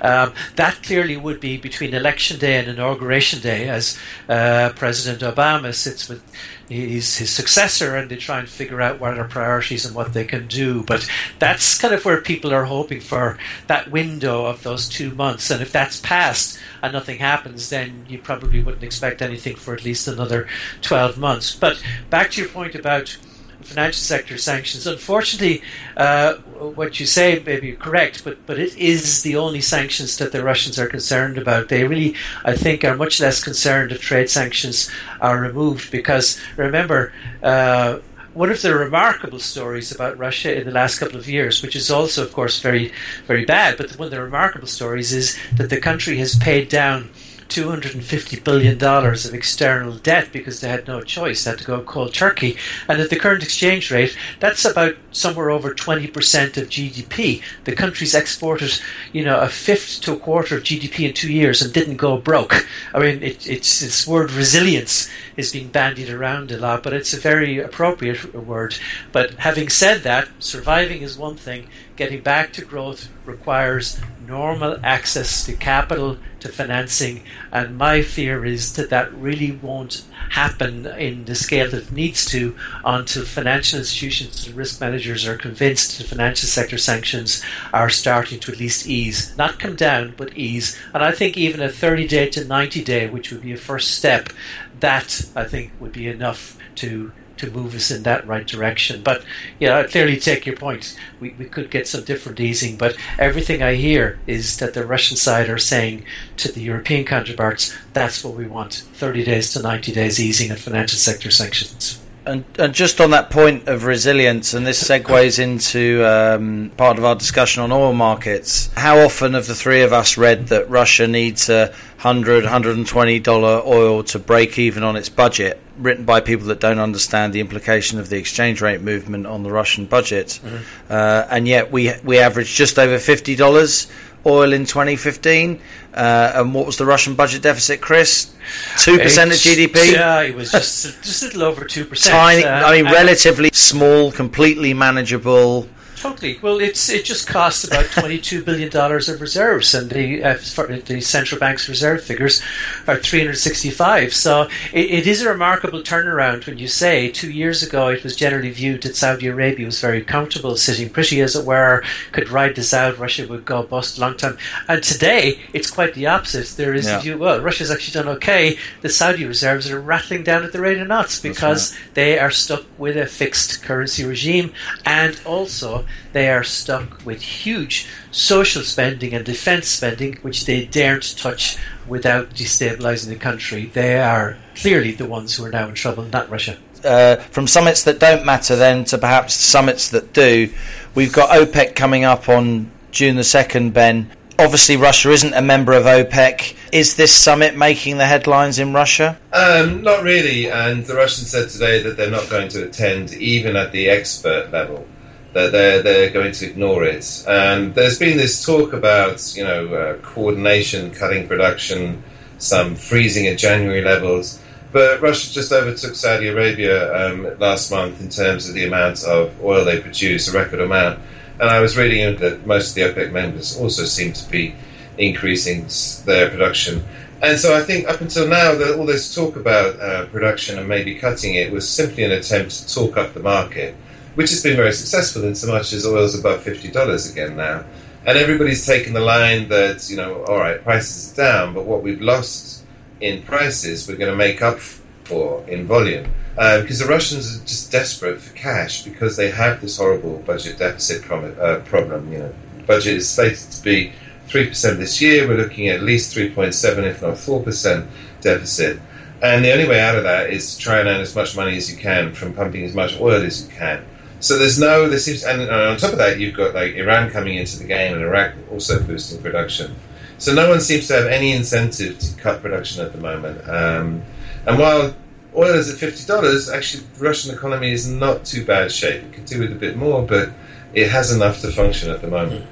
um, 0.00 0.32
that 0.56 0.82
clearly 0.82 1.16
would 1.16 1.40
be 1.40 1.56
between 1.56 1.94
election 1.94 2.38
day 2.38 2.58
and 2.58 2.68
inauguration 2.68 3.40
day, 3.40 3.68
as 3.68 3.98
uh, 4.28 4.72
President 4.74 5.22
Obama 5.22 5.74
sits 5.74 6.08
with 6.08 6.22
his, 6.70 7.16
his 7.16 7.30
successor 7.30 7.96
and 7.96 8.08
they 8.08 8.16
try 8.16 8.38
and 8.38 8.48
figure 8.48 8.80
out 8.80 9.00
what 9.00 9.18
are 9.18 9.26
priorities 9.26 9.84
and 9.84 9.94
what 9.94 10.12
they 10.14 10.24
can 10.24 10.46
do. 10.46 10.82
But 10.84 11.08
that's 11.38 11.78
kind 11.78 11.92
of 11.92 12.04
where 12.04 12.20
people 12.20 12.54
are 12.54 12.64
hoping 12.64 13.00
for 13.00 13.38
that 13.66 13.90
window 13.90 14.46
of 14.46 14.62
those 14.62 14.88
two 14.88 15.10
months. 15.10 15.50
And 15.50 15.60
if 15.60 15.72
that's 15.72 16.00
passed 16.00 16.58
and 16.82 16.92
nothing 16.92 17.18
happens, 17.18 17.70
then 17.70 18.06
you 18.08 18.18
probably 18.18 18.62
wouldn't 18.62 18.84
expect 18.84 19.20
anything 19.20 19.56
for 19.56 19.74
at 19.74 19.84
least 19.84 20.06
another 20.06 20.46
12 20.82 21.18
months. 21.18 21.54
But 21.54 21.82
back 22.08 22.30
to 22.32 22.40
your 22.40 22.50
point 22.50 22.74
about 22.76 23.16
financial 23.62 24.02
sector 24.02 24.38
sanctions. 24.38 24.86
Unfortunately, 24.86 25.62
uh, 25.96 26.34
what 26.34 27.00
you 27.00 27.06
say 27.06 27.42
may 27.44 27.60
be 27.60 27.72
correct, 27.72 28.24
but, 28.24 28.44
but 28.46 28.58
it 28.58 28.76
is 28.76 29.22
the 29.22 29.36
only 29.36 29.60
sanctions 29.60 30.18
that 30.18 30.32
the 30.32 30.42
Russians 30.42 30.78
are 30.78 30.86
concerned 30.86 31.38
about. 31.38 31.68
They 31.68 31.84
really, 31.84 32.14
I 32.44 32.54
think, 32.54 32.84
are 32.84 32.96
much 32.96 33.20
less 33.20 33.42
concerned 33.42 33.92
if 33.92 34.00
trade 34.00 34.30
sanctions 34.30 34.90
are 35.20 35.40
removed 35.40 35.90
because 35.90 36.40
remember, 36.56 37.12
uh, 37.42 38.00
one 38.32 38.50
of 38.50 38.62
the 38.62 38.74
remarkable 38.74 39.40
stories 39.40 39.92
about 39.92 40.16
Russia 40.16 40.56
in 40.56 40.64
the 40.64 40.72
last 40.72 40.98
couple 40.98 41.18
of 41.18 41.28
years, 41.28 41.62
which 41.62 41.74
is 41.74 41.90
also, 41.90 42.22
of 42.22 42.32
course, 42.32 42.60
very, 42.60 42.92
very 43.26 43.44
bad, 43.44 43.76
but 43.76 43.90
one 43.98 44.06
of 44.06 44.12
the 44.12 44.22
remarkable 44.22 44.68
stories 44.68 45.12
is 45.12 45.36
that 45.56 45.68
the 45.68 45.80
country 45.80 46.16
has 46.18 46.36
paid 46.36 46.68
down 46.68 47.10
$250 47.50 48.44
billion 48.44 48.82
of 48.82 49.34
external 49.34 49.96
debt 49.96 50.32
because 50.32 50.60
they 50.60 50.68
had 50.68 50.86
no 50.86 51.02
choice. 51.02 51.44
They 51.44 51.50
had 51.50 51.58
to 51.58 51.64
go 51.64 51.82
cold 51.82 52.14
turkey. 52.14 52.56
And 52.88 53.00
at 53.00 53.10
the 53.10 53.18
current 53.18 53.42
exchange 53.42 53.90
rate, 53.90 54.16
that's 54.38 54.64
about 54.64 54.96
somewhere 55.12 55.50
over 55.50 55.74
20% 55.74 56.56
of 56.56 56.68
GDP. 56.68 57.42
The 57.64 57.74
country's 57.74 58.14
exported, 58.14 58.80
you 59.12 59.24
know, 59.24 59.40
a 59.40 59.48
fifth 59.48 60.00
to 60.02 60.12
a 60.12 60.18
quarter 60.18 60.56
of 60.56 60.62
GDP 60.62 61.08
in 61.08 61.14
two 61.14 61.32
years 61.32 61.60
and 61.60 61.72
didn't 61.72 61.96
go 61.96 62.16
broke. 62.16 62.66
I 62.94 62.98
mean, 63.00 63.22
it, 63.22 63.46
it's 63.48 63.80
this 63.80 64.06
word 64.06 64.30
resilience 64.30 65.10
is 65.36 65.52
being 65.52 65.68
bandied 65.68 66.10
around 66.10 66.52
a 66.52 66.58
lot, 66.58 66.82
but 66.82 66.92
it's 66.92 67.12
a 67.12 67.20
very 67.20 67.58
appropriate 67.58 68.34
word. 68.34 68.76
But 69.12 69.34
having 69.34 69.68
said 69.68 70.02
that, 70.02 70.28
surviving 70.38 71.02
is 71.02 71.18
one 71.18 71.36
thing. 71.36 71.68
Getting 71.96 72.22
back 72.22 72.52
to 72.54 72.64
growth 72.64 73.08
requires 73.24 74.00
normal 74.26 74.78
access 74.82 75.44
to 75.46 75.52
capital, 75.54 76.18
to 76.40 76.48
financing, 76.48 77.22
and 77.52 77.76
my 77.78 78.02
fear 78.02 78.44
is 78.44 78.74
that 78.74 78.90
that 78.90 79.12
really 79.12 79.52
won't 79.52 80.04
happen 80.30 80.86
in 80.86 81.24
the 81.24 81.34
scale 81.34 81.70
that 81.70 81.84
it 81.84 81.92
needs 81.92 82.24
to 82.24 82.56
until 82.84 83.24
financial 83.24 83.78
institutions 83.80 84.46
and 84.46 84.56
risk 84.56 84.80
managers 84.80 85.26
are 85.26 85.36
convinced 85.36 85.98
the 85.98 86.04
financial 86.04 86.48
sector 86.48 86.78
sanctions 86.78 87.42
are 87.72 87.90
starting 87.90 88.38
to 88.38 88.52
at 88.52 88.58
least 88.58 88.86
ease, 88.86 89.36
not 89.36 89.58
come 89.58 89.74
down, 89.74 90.14
but 90.16 90.36
ease. 90.36 90.78
And 90.94 91.02
I 91.02 91.12
think 91.12 91.36
even 91.36 91.60
a 91.60 91.68
30 91.68 92.06
day 92.06 92.28
to 92.30 92.44
90 92.44 92.84
day, 92.84 93.08
which 93.08 93.32
would 93.32 93.42
be 93.42 93.52
a 93.52 93.56
first 93.56 93.92
step, 93.92 94.30
that 94.78 95.28
I 95.34 95.44
think 95.44 95.72
would 95.80 95.92
be 95.92 96.08
enough 96.08 96.56
to 96.76 97.12
to 97.40 97.50
move 97.50 97.74
us 97.74 97.90
in 97.90 98.02
that 98.04 98.26
right 98.26 98.46
direction. 98.46 99.02
But 99.02 99.24
you 99.58 99.68
know, 99.68 99.80
I 99.80 99.84
clearly 99.84 100.16
take 100.16 100.46
your 100.46 100.56
point. 100.56 100.96
We, 101.20 101.30
we 101.38 101.46
could 101.46 101.70
get 101.70 101.88
some 101.88 102.04
different 102.04 102.40
easing, 102.40 102.76
but 102.76 102.96
everything 103.18 103.62
I 103.62 103.74
hear 103.74 104.18
is 104.26 104.58
that 104.58 104.74
the 104.74 104.86
Russian 104.86 105.16
side 105.16 105.48
are 105.48 105.58
saying 105.58 106.04
to 106.38 106.52
the 106.52 106.62
European 106.62 107.04
counterparts, 107.04 107.76
that's 107.92 108.22
what 108.22 108.34
we 108.34 108.46
want 108.46 108.84
30 108.94 109.24
days 109.24 109.52
to 109.52 109.62
90 109.62 109.92
days 109.92 110.20
easing 110.20 110.50
of 110.50 110.60
financial 110.60 110.98
sector 110.98 111.30
sanctions. 111.30 112.00
And, 112.26 112.44
and, 112.58 112.74
just 112.74 113.00
on 113.00 113.12
that 113.12 113.30
point 113.30 113.66
of 113.66 113.84
resilience, 113.84 114.52
and 114.52 114.66
this 114.66 114.82
segues 114.82 115.38
into 115.38 116.04
um, 116.04 116.70
part 116.76 116.98
of 116.98 117.04
our 117.04 117.14
discussion 117.14 117.62
on 117.62 117.72
oil 117.72 117.94
markets. 117.94 118.70
How 118.76 118.98
often 118.98 119.32
have 119.32 119.46
the 119.46 119.54
three 119.54 119.82
of 119.82 119.92
us 119.92 120.18
read 120.18 120.48
that 120.48 120.68
Russia 120.68 121.06
needs 121.06 121.48
a 121.48 121.74
hundred, 121.96 122.44
hundred 122.44 122.76
and 122.76 122.86
twenty 122.86 123.20
dollar 123.20 123.62
oil 123.64 124.02
to 124.04 124.18
break 124.18 124.58
even 124.58 124.82
on 124.82 124.96
its 124.96 125.08
budget? 125.08 125.60
Written 125.78 126.04
by 126.04 126.20
people 126.20 126.48
that 126.48 126.60
don't 126.60 126.78
understand 126.78 127.32
the 127.32 127.40
implication 127.40 127.98
of 127.98 128.10
the 128.10 128.18
exchange 128.18 128.60
rate 128.60 128.82
movement 128.82 129.26
on 129.26 129.42
the 129.42 129.50
Russian 129.50 129.86
budget, 129.86 130.40
mm-hmm. 130.44 130.92
uh, 130.92 131.26
and 131.30 131.48
yet 131.48 131.72
we 131.72 131.92
we 132.04 132.18
average 132.18 132.54
just 132.54 132.78
over 132.78 132.98
fifty 132.98 133.34
dollars 133.34 133.90
oil 134.26 134.52
in 134.52 134.64
2015. 134.64 135.60
Uh, 135.92 136.32
and 136.34 136.54
what 136.54 136.66
was 136.66 136.76
the 136.76 136.86
Russian 136.86 137.14
budget 137.14 137.42
deficit, 137.42 137.80
Chris? 137.80 138.32
Two 138.78 138.98
percent 138.98 139.32
of 139.32 139.36
GDP. 139.36 139.92
Yeah, 139.92 140.22
it 140.22 140.34
was 140.34 140.52
just 140.52 141.02
just 141.02 141.22
a 141.22 141.26
little 141.26 141.42
over 141.44 141.64
two 141.64 141.84
percent. 141.84 142.14
Tiny, 142.14 142.44
uh, 142.44 142.68
I 142.68 142.82
mean, 142.82 142.92
relatively 142.92 143.50
small, 143.52 144.12
completely 144.12 144.72
manageable. 144.74 145.68
Totally. 146.00 146.38
Well, 146.40 146.60
it's 146.60 146.88
it 146.88 147.04
just 147.04 147.28
costs 147.28 147.62
about 147.62 147.84
twenty-two 147.90 148.42
billion 148.42 148.70
dollars 148.70 149.10
of 149.10 149.20
reserves, 149.20 149.74
and 149.74 149.90
the 149.90 150.24
uh, 150.24 150.38
the 150.86 151.02
central 151.02 151.38
bank's 151.38 151.68
reserve 151.68 152.02
figures 152.02 152.40
are 152.86 152.96
three 152.96 153.18
hundred 153.18 153.34
sixty-five. 153.34 154.14
So 154.14 154.48
it, 154.72 154.90
it 154.90 155.06
is 155.06 155.20
a 155.20 155.28
remarkable 155.28 155.82
turnaround 155.82 156.46
when 156.46 156.56
you 156.56 156.68
say 156.68 157.10
two 157.10 157.30
years 157.30 157.62
ago 157.62 157.88
it 157.88 158.02
was 158.02 158.16
generally 158.16 158.50
viewed 158.50 158.82
that 158.84 158.96
Saudi 158.96 159.26
Arabia 159.26 159.66
was 159.66 159.78
very 159.78 160.02
comfortable, 160.02 160.56
sitting 160.56 160.88
pretty 160.88 161.20
as 161.20 161.36
it 161.36 161.44
were, 161.44 161.84
could 162.12 162.30
ride 162.30 162.56
this 162.56 162.72
out. 162.72 162.96
Russia 162.96 163.26
would 163.26 163.44
go 163.44 163.62
bust 163.62 163.98
a 163.98 164.00
long 164.00 164.16
time, 164.16 164.38
and 164.68 164.82
today 164.82 165.38
it's 165.52 165.70
quite 165.70 165.92
the 165.92 166.06
opposite. 166.06 166.56
There 166.56 166.72
is 166.72 166.86
yeah. 166.86 166.96
the 166.96 167.02
view 167.02 167.18
well, 167.18 167.42
Russia's 167.42 167.70
actually 167.70 168.02
done 168.02 168.16
okay. 168.16 168.56
The 168.80 168.88
Saudi 168.88 169.26
reserves 169.26 169.70
are 169.70 169.78
rattling 169.78 170.24
down 170.24 170.44
at 170.44 170.52
the 170.52 170.62
rate 170.62 170.78
of 170.78 170.88
knots 170.88 171.20
because 171.20 171.72
right. 171.72 171.94
they 171.94 172.18
are 172.18 172.30
stuck 172.30 172.64
with 172.78 172.96
a 172.96 173.04
fixed 173.04 173.62
currency 173.62 174.02
regime, 174.02 174.54
and 174.86 175.20
also 175.26 175.84
they 176.12 176.28
are 176.28 176.42
stuck 176.42 177.04
with 177.04 177.22
huge 177.22 177.86
social 178.10 178.62
spending 178.62 179.14
and 179.14 179.24
defence 179.24 179.68
spending, 179.68 180.16
which 180.22 180.46
they 180.46 180.64
daren't 180.64 181.16
touch 181.16 181.56
without 181.86 182.30
destabilising 182.30 183.08
the 183.08 183.16
country. 183.16 183.66
They 183.66 184.00
are 184.00 184.36
clearly 184.56 184.92
the 184.92 185.06
ones 185.06 185.36
who 185.36 185.44
are 185.44 185.50
now 185.50 185.68
in 185.68 185.74
trouble, 185.74 186.04
not 186.04 186.30
Russia. 186.30 186.56
Uh, 186.84 187.16
from 187.16 187.46
summits 187.46 187.84
that 187.84 187.98
don't 187.98 188.24
matter, 188.24 188.56
then 188.56 188.84
to 188.84 188.98
perhaps 188.98 189.34
summits 189.34 189.90
that 189.90 190.12
do, 190.12 190.52
we've 190.94 191.12
got 191.12 191.30
OPEC 191.30 191.74
coming 191.74 192.04
up 192.04 192.28
on 192.28 192.70
June 192.90 193.16
the 193.16 193.22
2nd, 193.22 193.72
Ben. 193.72 194.10
Obviously, 194.38 194.76
Russia 194.76 195.10
isn't 195.10 195.34
a 195.34 195.42
member 195.42 195.72
of 195.72 195.84
OPEC. 195.84 196.56
Is 196.72 196.96
this 196.96 197.14
summit 197.14 197.56
making 197.56 197.98
the 197.98 198.06
headlines 198.06 198.58
in 198.58 198.72
Russia? 198.72 199.18
Um, 199.34 199.82
not 199.82 200.02
really. 200.02 200.50
And 200.50 200.86
the 200.86 200.94
Russians 200.94 201.30
said 201.30 201.50
today 201.50 201.82
that 201.82 201.98
they're 201.98 202.10
not 202.10 202.30
going 202.30 202.48
to 202.48 202.64
attend, 202.64 203.12
even 203.12 203.54
at 203.54 203.70
the 203.72 203.90
expert 203.90 204.50
level 204.50 204.86
that 205.32 205.52
they're, 205.52 205.82
they're 205.82 206.10
going 206.10 206.32
to 206.32 206.46
ignore 206.46 206.84
it. 206.84 207.24
And 207.28 207.74
there's 207.74 207.98
been 207.98 208.16
this 208.16 208.44
talk 208.44 208.72
about, 208.72 209.34
you 209.36 209.44
know, 209.44 209.74
uh, 209.74 209.96
coordination, 209.98 210.90
cutting 210.90 211.28
production, 211.28 212.02
some 212.38 212.74
freezing 212.74 213.26
at 213.26 213.38
January 213.38 213.82
levels. 213.82 214.40
But 214.72 215.00
Russia 215.00 215.32
just 215.32 215.52
overtook 215.52 215.94
Saudi 215.94 216.28
Arabia 216.28 216.94
um, 216.94 217.38
last 217.38 217.70
month 217.70 218.00
in 218.00 218.08
terms 218.08 218.48
of 218.48 218.54
the 218.54 218.64
amount 218.64 219.04
of 219.04 219.32
oil 219.42 219.64
they 219.64 219.80
produce, 219.80 220.28
a 220.28 220.32
record 220.32 220.60
amount. 220.60 221.00
And 221.40 221.48
I 221.48 221.60
was 221.60 221.76
reading 221.76 222.16
that 222.16 222.46
most 222.46 222.70
of 222.70 222.74
the 222.74 222.82
OPEC 222.82 223.12
members 223.12 223.56
also 223.58 223.84
seem 223.84 224.12
to 224.12 224.30
be 224.30 224.54
increasing 224.98 225.66
their 226.04 226.28
production. 226.28 226.84
And 227.22 227.38
so 227.38 227.56
I 227.56 227.62
think 227.62 227.88
up 227.88 228.00
until 228.00 228.28
now, 228.28 228.54
the, 228.54 228.78
all 228.78 228.86
this 228.86 229.14
talk 229.14 229.36
about 229.36 229.78
uh, 229.80 230.06
production 230.06 230.58
and 230.58 230.68
maybe 230.68 230.94
cutting 230.94 231.34
it 231.34 231.52
was 231.52 231.68
simply 231.68 232.04
an 232.04 232.12
attempt 232.12 232.52
to 232.52 232.74
talk 232.74 232.96
up 232.96 233.14
the 233.14 233.20
market 233.20 233.74
which 234.14 234.30
has 234.30 234.42
been 234.42 234.56
very 234.56 234.72
successful 234.72 235.24
in 235.24 235.34
so 235.34 235.52
much 235.52 235.72
as 235.72 235.86
oil's 235.86 236.18
above 236.18 236.44
$50 236.44 237.12
again 237.12 237.36
now. 237.36 237.64
And 238.06 238.16
everybody's 238.16 238.64
taken 238.64 238.92
the 238.92 239.00
line 239.00 239.48
that, 239.48 239.88
you 239.90 239.96
know, 239.96 240.24
all 240.24 240.38
right, 240.38 240.62
prices 240.62 241.12
are 241.12 241.16
down, 241.16 241.54
but 241.54 241.66
what 241.66 241.82
we've 241.82 242.00
lost 242.00 242.64
in 243.00 243.22
prices, 243.22 243.86
we're 243.86 243.96
going 243.96 244.10
to 244.10 244.16
make 244.16 244.42
up 244.42 244.58
for 244.58 245.44
in 245.48 245.66
volume. 245.66 246.06
Uh, 246.38 246.62
because 246.62 246.78
the 246.78 246.86
Russians 246.86 247.36
are 247.36 247.44
just 247.44 247.70
desperate 247.72 248.20
for 248.20 248.34
cash 248.34 248.82
because 248.84 249.16
they 249.16 249.30
have 249.30 249.60
this 249.60 249.76
horrible 249.76 250.18
budget 250.18 250.58
deficit 250.58 251.02
prom- 251.02 251.36
uh, 251.38 251.56
problem. 251.66 252.12
You 252.12 252.20
know, 252.20 252.34
budget 252.66 252.94
is 252.94 253.08
slated 253.08 253.50
to 253.50 253.62
be 253.62 253.92
three 254.28 254.46
percent 254.46 254.78
this 254.78 255.02
year. 255.02 255.28
We're 255.28 255.36
looking 255.36 255.68
at 255.68 255.76
at 255.76 255.82
least 255.82 256.14
three 256.14 256.30
point 256.30 256.54
seven, 256.54 256.84
if 256.84 257.02
not 257.02 257.18
four 257.18 257.42
percent 257.42 257.90
deficit. 258.20 258.80
And 259.22 259.44
the 259.44 259.52
only 259.52 259.68
way 259.68 259.80
out 259.80 259.96
of 259.96 260.04
that 260.04 260.30
is 260.30 260.54
to 260.54 260.62
try 260.62 260.78
and 260.78 260.88
earn 260.88 261.00
as 261.00 261.14
much 261.14 261.36
money 261.36 261.56
as 261.56 261.70
you 261.70 261.76
can 261.76 262.14
from 262.14 262.32
pumping 262.32 262.64
as 262.64 262.74
much 262.74 262.98
oil 262.98 263.22
as 263.22 263.44
you 263.44 263.54
can. 263.54 263.84
So 264.20 264.38
there's 264.38 264.58
no, 264.60 264.88
there 264.88 264.98
seems, 264.98 265.24
and, 265.24 265.42
on 265.50 265.76
top 265.78 265.92
of 265.92 265.98
that, 265.98 266.20
you've 266.20 266.36
got 266.36 266.54
like 266.54 266.74
Iran 266.74 267.10
coming 267.10 267.38
into 267.38 267.58
the 267.58 267.64
game 267.64 267.94
and 267.94 268.02
Iraq 268.02 268.34
also 268.50 268.82
boosting 268.82 269.22
production. 269.22 269.74
So 270.18 270.34
no 270.34 270.50
one 270.50 270.60
seems 270.60 270.86
to 270.88 270.94
have 270.94 271.06
any 271.06 271.32
incentive 271.32 271.98
to 271.98 272.16
cut 272.16 272.42
production 272.42 272.84
at 272.84 272.92
the 272.92 272.98
moment. 272.98 273.48
Um, 273.48 274.02
and 274.46 274.58
while 274.58 274.94
oil 275.34 275.54
is 275.54 275.72
at 275.72 275.78
fifty 275.78 276.04
dollars, 276.04 276.50
actually 276.50 276.84
the 276.94 277.04
Russian 277.04 277.34
economy 277.34 277.72
is 277.72 277.88
not 277.88 278.26
too 278.26 278.44
bad 278.44 278.70
shape. 278.70 279.02
It 279.02 279.12
could 279.14 279.24
do 279.24 279.40
with 279.40 279.52
a 279.52 279.54
bit 279.54 279.76
more, 279.76 280.02
but 280.02 280.30
it 280.74 280.90
has 280.90 281.10
enough 281.12 281.40
to 281.40 281.50
function 281.50 281.90
at 281.90 282.02
the 282.02 282.08
moment. 282.08 282.44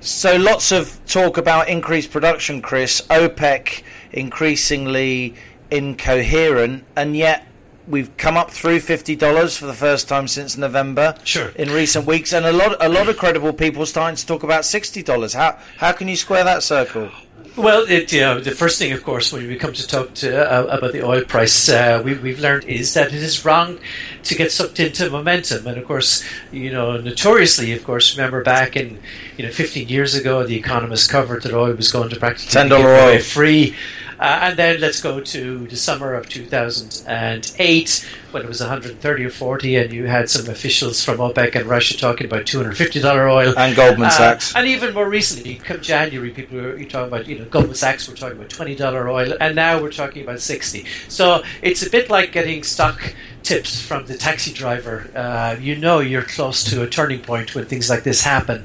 So 0.00 0.36
lots 0.36 0.72
of 0.72 1.00
talk 1.06 1.38
about 1.38 1.68
increased 1.68 2.10
production, 2.10 2.60
Chris. 2.60 3.00
OPEC 3.08 3.84
increasingly 4.12 5.34
incoherent, 5.70 6.84
and 6.96 7.16
yet 7.16 7.46
we've 7.86 8.16
come 8.16 8.36
up 8.36 8.50
through 8.50 8.80
fifty 8.80 9.16
dollars 9.16 9.56
for 9.56 9.66
the 9.66 9.74
first 9.74 10.08
time 10.08 10.28
since 10.28 10.56
November. 10.56 11.14
Sure. 11.24 11.48
In 11.56 11.70
recent 11.70 12.06
weeks, 12.06 12.32
and 12.32 12.44
a 12.46 12.52
lot, 12.52 12.76
a 12.80 12.88
lot 12.88 13.08
of 13.08 13.16
credible 13.16 13.52
people 13.52 13.86
starting 13.86 14.16
to 14.16 14.26
talk 14.26 14.42
about 14.42 14.64
sixty 14.64 15.02
dollars. 15.02 15.34
How 15.34 15.58
how 15.76 15.92
can 15.92 16.08
you 16.08 16.16
square 16.16 16.44
that 16.44 16.62
circle? 16.62 17.10
Well, 17.56 17.84
it, 17.88 18.12
you 18.12 18.20
know, 18.20 18.40
the 18.40 18.50
first 18.50 18.80
thing, 18.80 18.90
of 18.90 19.04
course, 19.04 19.32
when 19.32 19.46
we 19.46 19.54
come 19.54 19.72
to 19.72 19.86
talk 19.86 20.12
to, 20.14 20.52
uh, 20.52 20.76
about 20.76 20.92
the 20.92 21.06
oil 21.06 21.22
price, 21.22 21.68
uh, 21.68 22.02
we, 22.04 22.14
we've 22.14 22.40
learned 22.40 22.64
is 22.64 22.94
that 22.94 23.08
it 23.08 23.22
is 23.22 23.44
wrong 23.44 23.78
to 24.24 24.34
get 24.34 24.50
sucked 24.50 24.80
into 24.80 25.08
momentum. 25.08 25.64
And 25.68 25.78
of 25.78 25.86
course, 25.86 26.24
you 26.50 26.72
know, 26.72 26.96
notoriously, 26.96 27.72
of 27.72 27.84
course, 27.84 28.16
remember 28.16 28.42
back 28.42 28.74
in, 28.74 28.98
you 29.36 29.46
know, 29.46 29.52
15 29.52 29.88
years 29.88 30.16
ago, 30.16 30.44
the 30.44 30.56
economists 30.56 31.06
covered 31.06 31.44
that 31.44 31.52
oil 31.52 31.74
was 31.74 31.92
going 31.92 32.10
to 32.10 32.16
practically 32.16 32.50
ten 32.50 32.68
dollar 32.68 32.88
oil 32.88 33.20
free 33.20 33.76
uh, 34.24 34.38
and 34.44 34.56
then 34.58 34.80
let's 34.80 35.02
go 35.02 35.20
to 35.20 35.66
the 35.66 35.76
summer 35.76 36.14
of 36.14 36.30
2008 36.30 38.08
when 38.30 38.42
it 38.42 38.48
was 38.48 38.60
130 38.60 39.24
or 39.24 39.28
40, 39.28 39.76
and 39.76 39.92
you 39.92 40.06
had 40.06 40.30
some 40.30 40.48
officials 40.48 41.04
from 41.04 41.18
OPEC 41.18 41.54
and 41.56 41.66
Russia 41.66 41.94
talking 41.98 42.26
about 42.26 42.46
$250 42.46 43.30
oil. 43.30 43.54
And 43.58 43.76
Goldman 43.76 44.06
uh, 44.06 44.10
Sachs. 44.10 44.56
And 44.56 44.66
even 44.66 44.94
more 44.94 45.10
recently, 45.10 45.56
come 45.56 45.82
January, 45.82 46.30
people 46.30 46.56
were 46.56 46.82
talking 46.84 47.08
about, 47.08 47.28
you 47.28 47.38
know, 47.38 47.44
Goldman 47.44 47.74
Sachs 47.74 48.08
were 48.08 48.16
talking 48.16 48.38
about 48.38 48.48
$20 48.48 49.10
oil, 49.10 49.36
and 49.40 49.54
now 49.54 49.80
we're 49.80 49.92
talking 49.92 50.22
about 50.22 50.40
60 50.40 50.86
So 51.08 51.42
it's 51.60 51.86
a 51.86 51.90
bit 51.90 52.08
like 52.08 52.32
getting 52.32 52.62
stock 52.62 53.14
tips 53.42 53.78
from 53.78 54.06
the 54.06 54.16
taxi 54.16 54.54
driver. 54.54 55.10
Uh, 55.14 55.56
you 55.60 55.76
know 55.76 56.00
you're 56.00 56.22
close 56.22 56.64
to 56.64 56.82
a 56.82 56.88
turning 56.88 57.20
point 57.20 57.54
when 57.54 57.66
things 57.66 57.90
like 57.90 58.04
this 58.04 58.22
happen. 58.22 58.64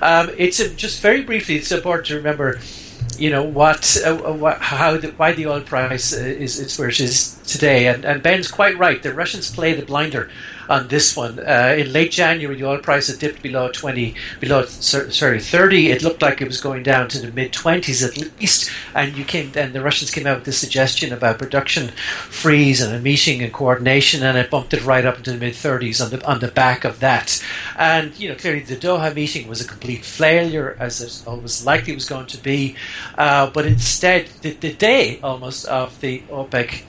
Um, 0.00 0.30
it's 0.38 0.60
a, 0.60 0.72
just 0.72 1.02
very 1.02 1.22
briefly, 1.22 1.56
it's 1.56 1.72
important 1.72 2.06
to 2.06 2.14
remember 2.14 2.60
you 3.18 3.30
know 3.30 3.42
what, 3.42 3.96
uh, 4.04 4.14
uh, 4.14 4.32
what 4.32 4.58
how 4.58 4.96
the, 4.96 5.08
why 5.12 5.32
the 5.32 5.46
oil 5.46 5.60
price 5.60 6.12
is, 6.12 6.58
is 6.58 6.78
where 6.78 6.88
it 6.88 7.00
is 7.00 7.38
today. 7.46 7.86
And, 7.86 8.04
and 8.04 8.22
Ben's 8.22 8.50
quite 8.50 8.78
right. 8.78 9.02
The 9.02 9.14
Russians 9.14 9.50
play 9.50 9.72
the 9.72 9.84
blinder 9.84 10.30
on 10.70 10.86
this 10.86 11.16
one. 11.16 11.40
Uh, 11.40 11.74
in 11.76 11.92
late 11.92 12.12
January, 12.12 12.56
the 12.56 12.64
oil 12.64 12.78
price 12.78 13.08
had 13.08 13.18
dipped 13.18 13.42
below 13.42 13.70
20, 13.70 14.14
below 14.38 14.64
sorry 14.64 15.40
30. 15.40 15.90
It 15.90 16.02
looked 16.02 16.22
like 16.22 16.40
it 16.40 16.46
was 16.46 16.60
going 16.60 16.84
down 16.84 17.08
to 17.08 17.18
the 17.18 17.32
mid 17.32 17.52
20s 17.52 18.06
at 18.06 18.16
least. 18.16 18.70
And 18.94 19.16
you 19.16 19.24
came, 19.24 19.50
and 19.56 19.72
the 19.72 19.82
Russians 19.82 20.12
came 20.12 20.26
out 20.26 20.38
with 20.38 20.44
this 20.44 20.58
suggestion 20.58 21.12
about 21.12 21.40
production 21.40 21.88
freeze 22.28 22.80
and 22.80 22.94
a 22.94 23.00
meeting 23.00 23.42
and 23.42 23.52
coordination, 23.52 24.22
and 24.22 24.38
it 24.38 24.50
bumped 24.50 24.72
it 24.72 24.84
right 24.84 25.04
up 25.04 25.18
into 25.18 25.32
the 25.32 25.38
mid 25.38 25.54
30s 25.54 26.02
on 26.02 26.10
the 26.10 26.24
on 26.26 26.38
the 26.38 26.48
back 26.48 26.84
of 26.84 27.00
that. 27.00 27.44
And 27.76 28.18
you 28.18 28.28
know, 28.28 28.36
clearly 28.36 28.60
the 28.60 28.76
Doha 28.76 29.12
meeting 29.14 29.48
was 29.48 29.60
a 29.60 29.66
complete 29.66 30.04
failure, 30.04 30.76
as 30.78 31.00
it 31.00 31.28
always 31.28 31.66
likely 31.66 31.94
was 31.94 32.08
going 32.08 32.26
to 32.26 32.38
be. 32.38 32.76
Uh, 33.18 33.50
but 33.50 33.66
instead, 33.66 34.28
the, 34.42 34.52
the 34.52 34.72
day 34.72 35.18
almost 35.22 35.66
of 35.66 36.00
the 36.00 36.20
OPEC 36.30 36.84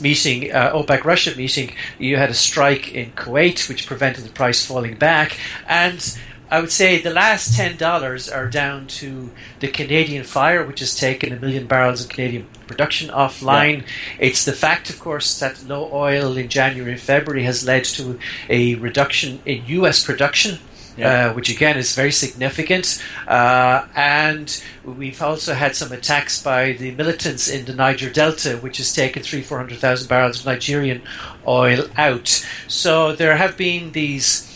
meeting, 0.00 0.52
uh, 0.52 0.72
OPEC 0.72 1.04
Russia 1.04 1.36
meeting, 1.36 1.74
you 1.98 2.16
had 2.16 2.30
a 2.30 2.34
strike 2.34 2.92
in 2.92 3.12
Kuwait, 3.12 3.68
which 3.68 3.86
prevented 3.86 4.24
the 4.24 4.30
price 4.30 4.64
falling 4.64 4.96
back. 4.96 5.38
And 5.68 6.16
I 6.50 6.60
would 6.60 6.70
say 6.70 7.00
the 7.00 7.10
last 7.10 7.56
ten 7.56 7.76
dollars 7.76 8.28
are 8.28 8.48
down 8.48 8.86
to 8.86 9.30
the 9.60 9.68
Canadian 9.68 10.24
fire, 10.24 10.64
which 10.64 10.80
has 10.80 10.94
taken 10.94 11.32
a 11.32 11.40
million 11.40 11.66
barrels 11.66 12.02
of 12.02 12.10
Canadian 12.10 12.46
production 12.66 13.08
offline. 13.10 13.78
Yeah. 13.78 13.86
It's 14.20 14.44
the 14.44 14.52
fact, 14.52 14.90
of 14.90 15.00
course, 15.00 15.38
that 15.40 15.66
low 15.66 15.90
oil 15.92 16.36
in 16.36 16.48
January 16.48 16.92
and 16.92 17.00
February 17.00 17.44
has 17.44 17.66
led 17.66 17.84
to 17.84 18.18
a 18.48 18.74
reduction 18.76 19.40
in 19.44 19.64
U.S. 19.66 20.04
production 20.04 20.58
yeah. 20.96 21.30
uh, 21.30 21.34
which 21.34 21.50
again 21.50 21.76
is 21.76 21.94
very 21.94 22.12
significant. 22.12 23.02
Uh, 23.26 23.86
and 23.94 24.62
we've 24.84 25.22
also 25.22 25.54
had 25.54 25.74
some 25.74 25.92
attacks 25.92 26.42
by 26.42 26.72
the 26.72 26.90
militants 26.92 27.48
in 27.48 27.64
the 27.64 27.74
Niger 27.74 28.10
Delta, 28.10 28.56
which 28.58 28.78
has 28.78 28.92
taken 28.94 29.22
three, 29.22 29.42
four 29.42 29.58
hundred 29.58 29.78
thousand 29.78 30.08
barrels 30.08 30.40
of 30.40 30.46
Nigerian 30.46 31.02
oil 31.46 31.86
out. 31.96 32.46
So 32.68 33.14
there 33.14 33.36
have 33.36 33.56
been 33.56 33.92
these 33.92 34.50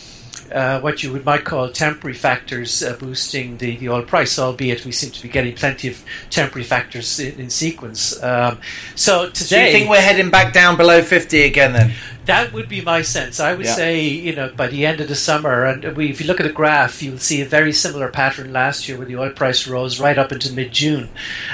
uh, 0.51 0.79
what 0.81 1.03
you 1.03 1.11
would 1.11 1.25
might 1.25 1.45
call 1.45 1.69
temporary 1.69 2.15
factors 2.15 2.81
uh, 2.81 2.95
boosting 2.99 3.57
the, 3.57 3.77
the 3.77 3.89
oil 3.89 4.01
price, 4.01 4.39
albeit 4.39 4.83
we 4.83 4.91
seem 4.91 5.11
to 5.11 5.21
be 5.21 5.29
getting 5.29 5.53
plenty 5.53 5.87
of 5.87 6.03
temporary 6.31 6.63
factors 6.63 7.19
in, 7.19 7.39
in 7.39 7.49
sequence. 7.51 8.21
Um, 8.23 8.59
so 8.95 9.29
today, 9.29 9.45
so 9.45 9.59
you 9.59 9.71
think 9.71 9.89
we're 9.89 10.01
heading 10.01 10.31
back 10.31 10.53
down 10.53 10.75
below 10.75 11.01
fifty 11.03 11.43
again 11.43 11.73
then? 11.73 11.93
That 12.29 12.53
would 12.53 12.69
be 12.69 12.81
my 12.81 13.01
sense. 13.01 13.39
I 13.39 13.53
would 13.53 13.65
yeah. 13.65 13.75
say, 13.75 14.01
you 14.07 14.35
know, 14.35 14.51
by 14.55 14.67
the 14.67 14.85
end 14.85 15.01
of 15.01 15.07
the 15.07 15.15
summer, 15.15 15.65
and 15.65 15.97
we, 15.97 16.09
if 16.09 16.21
you 16.21 16.27
look 16.27 16.39
at 16.39 16.45
the 16.45 16.53
graph, 16.53 17.01
you'll 17.01 17.17
see 17.17 17.41
a 17.41 17.45
very 17.45 17.73
similar 17.73 18.09
pattern 18.09 18.53
last 18.53 18.87
year 18.87 18.97
where 18.97 19.07
the 19.07 19.17
oil 19.17 19.31
price 19.31 19.67
rose 19.67 19.99
right 19.99 20.17
up 20.17 20.31
into 20.31 20.53
mid 20.53 20.71
June 20.71 21.09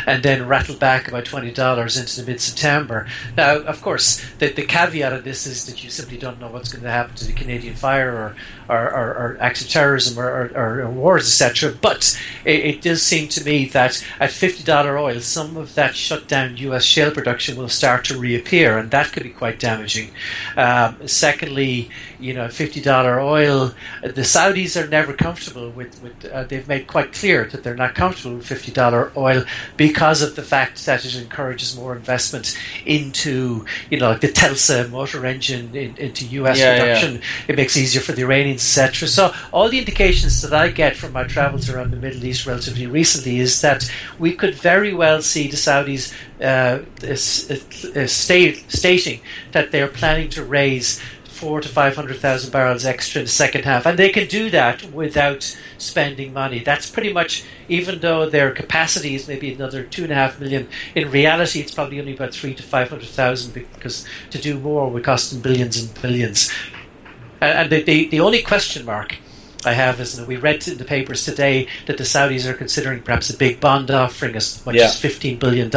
and 0.05 0.21
then 0.21 0.47
rattled 0.47 0.79
back 0.79 1.07
about 1.07 1.25
$20 1.25 1.99
into 1.99 2.21
the 2.21 2.29
mid 2.29 2.41
September. 2.41 3.07
Now, 3.37 3.57
of 3.57 3.81
course, 3.81 4.23
the, 4.39 4.51
the 4.51 4.65
caveat 4.65 5.13
of 5.13 5.23
this 5.23 5.47
is 5.47 5.65
that 5.65 5.83
you 5.83 5.89
simply 5.89 6.17
don't 6.17 6.39
know 6.39 6.49
what's 6.49 6.71
going 6.71 6.83
to 6.83 6.91
happen 6.91 7.15
to 7.15 7.25
the 7.25 7.33
Canadian 7.33 7.75
fire 7.75 8.11
or, 8.11 8.35
or, 8.69 8.83
or, 8.83 9.07
or 9.15 9.37
acts 9.39 9.61
of 9.61 9.69
terrorism 9.69 10.19
or, 10.19 10.51
or, 10.55 10.81
or 10.81 10.89
wars, 10.89 11.23
etc. 11.23 11.77
But 11.81 12.19
it, 12.43 12.65
it, 12.65 12.81
does 12.81 13.01
seem 13.01 13.27
to 13.29 13.43
me 13.43 13.65
that 13.69 14.05
at 14.19 14.29
$50 14.29 14.99
oil, 14.99 15.19
some 15.21 15.57
of 15.57 15.75
that 15.75 15.95
shut 15.95 16.27
down 16.27 16.57
US 16.57 16.83
shale 16.83 17.11
production 17.11 17.57
will 17.57 17.69
start 17.69 18.05
to 18.05 18.17
reappear, 18.17 18.77
and 18.77 18.91
that 18.91 19.11
could 19.11 19.23
be 19.23 19.29
quite 19.29 19.59
damaging. 19.59 20.11
Um, 20.55 21.07
secondly, 21.07 21.89
you 22.19 22.33
know, 22.33 22.47
fifty 22.47 22.81
dollar 22.81 23.19
oil. 23.19 23.73
The 24.01 24.21
Saudis 24.21 24.81
are 24.81 24.87
never 24.87 25.13
comfortable 25.13 25.69
with. 25.69 26.01
with 26.01 26.25
uh, 26.25 26.43
they've 26.43 26.67
made 26.67 26.87
quite 26.87 27.13
clear 27.13 27.45
that 27.45 27.63
they're 27.63 27.75
not 27.75 27.95
comfortable 27.95 28.37
with 28.37 28.45
fifty 28.45 28.71
dollar 28.71 29.11
oil 29.17 29.45
because 29.77 30.21
of 30.21 30.35
the 30.35 30.43
fact 30.43 30.85
that 30.85 31.05
it 31.05 31.15
encourages 31.15 31.75
more 31.75 31.95
investment 31.95 32.57
into, 32.85 33.65
you 33.89 33.99
know, 33.99 34.09
like 34.09 34.21
the 34.21 34.27
Telsa 34.27 34.89
motor 34.89 35.25
engine 35.25 35.75
in, 35.75 35.95
into 35.97 36.25
U.S. 36.27 36.59
Yeah, 36.59 36.79
production. 36.79 37.15
Yeah. 37.15 37.21
It 37.49 37.57
makes 37.57 37.75
it 37.75 37.81
easier 37.81 38.01
for 38.01 38.13
the 38.13 38.23
Iranians, 38.23 38.54
etc. 38.55 39.07
So 39.07 39.33
all 39.51 39.69
the 39.69 39.79
indications 39.79 40.41
that 40.41 40.53
I 40.53 40.69
get 40.69 40.95
from 40.95 41.13
my 41.13 41.23
travels 41.23 41.69
around 41.69 41.91
the 41.91 41.97
Middle 41.97 42.25
East 42.25 42.45
relatively 42.45 42.87
recently 42.87 43.39
is 43.39 43.61
that 43.61 43.89
we 44.17 44.33
could 44.33 44.55
very 44.55 44.93
well 44.93 45.21
see 45.21 45.47
the 45.47 45.57
Saudis 45.57 46.13
uh, 46.41 46.79
state, 48.07 48.71
stating 48.71 49.21
that 49.51 49.71
they're 49.71 49.87
planning 49.87 50.29
to 50.29 50.43
raise 50.43 50.99
four 51.35 51.59
to 51.59 51.67
five 51.67 51.95
hundred 51.95 52.17
thousand 52.17 52.51
barrels 52.51 52.85
extra 52.85 53.19
in 53.19 53.25
the 53.25 53.31
second 53.31 53.65
half, 53.65 53.85
and 53.85 53.99
they 53.99 54.09
can 54.09 54.27
do 54.27 54.49
that 54.49 54.91
without 54.91 55.55
spending 55.77 56.33
money. 56.33 56.59
That's 56.59 56.89
pretty 56.89 57.11
much, 57.11 57.43
even 57.67 57.99
though 57.99 58.29
their 58.29 58.51
capacity 58.51 59.15
is 59.15 59.27
maybe 59.27 59.53
another 59.53 59.83
two 59.83 60.03
and 60.03 60.11
a 60.11 60.15
half 60.15 60.39
million. 60.39 60.67
In 60.95 61.11
reality, 61.11 61.59
it's 61.59 61.73
probably 61.73 61.99
only 61.99 62.15
about 62.15 62.33
three 62.33 62.55
to 62.55 62.63
five 62.63 62.89
hundred 62.89 63.09
thousand 63.09 63.53
because 63.53 64.05
to 64.31 64.37
do 64.37 64.59
more 64.59 64.89
would 64.89 65.03
cost 65.03 65.31
them 65.31 65.41
billions 65.41 65.81
and 65.81 66.01
billions. 66.01 66.51
Uh, 67.41 67.45
and 67.45 67.71
the, 67.71 67.83
the, 67.83 68.09
the 68.09 68.19
only 68.19 68.41
question 68.41 68.85
mark 68.85 69.17
I 69.65 69.73
have 69.73 69.99
is 69.99 70.17
that 70.17 70.27
we 70.27 70.37
read 70.37 70.67
in 70.67 70.77
the 70.77 70.85
papers 70.85 71.25
today 71.25 71.67
that 71.87 71.97
the 71.97 72.03
Saudis 72.03 72.45
are 72.45 72.53
considering 72.53 73.01
perhaps 73.01 73.29
a 73.29 73.37
big 73.37 73.59
bond 73.59 73.91
offering 73.91 74.35
as 74.35 74.65
much 74.65 74.75
yeah. 74.75 74.85
as 74.85 75.01
$15 75.01 75.39
billion. 75.39 75.69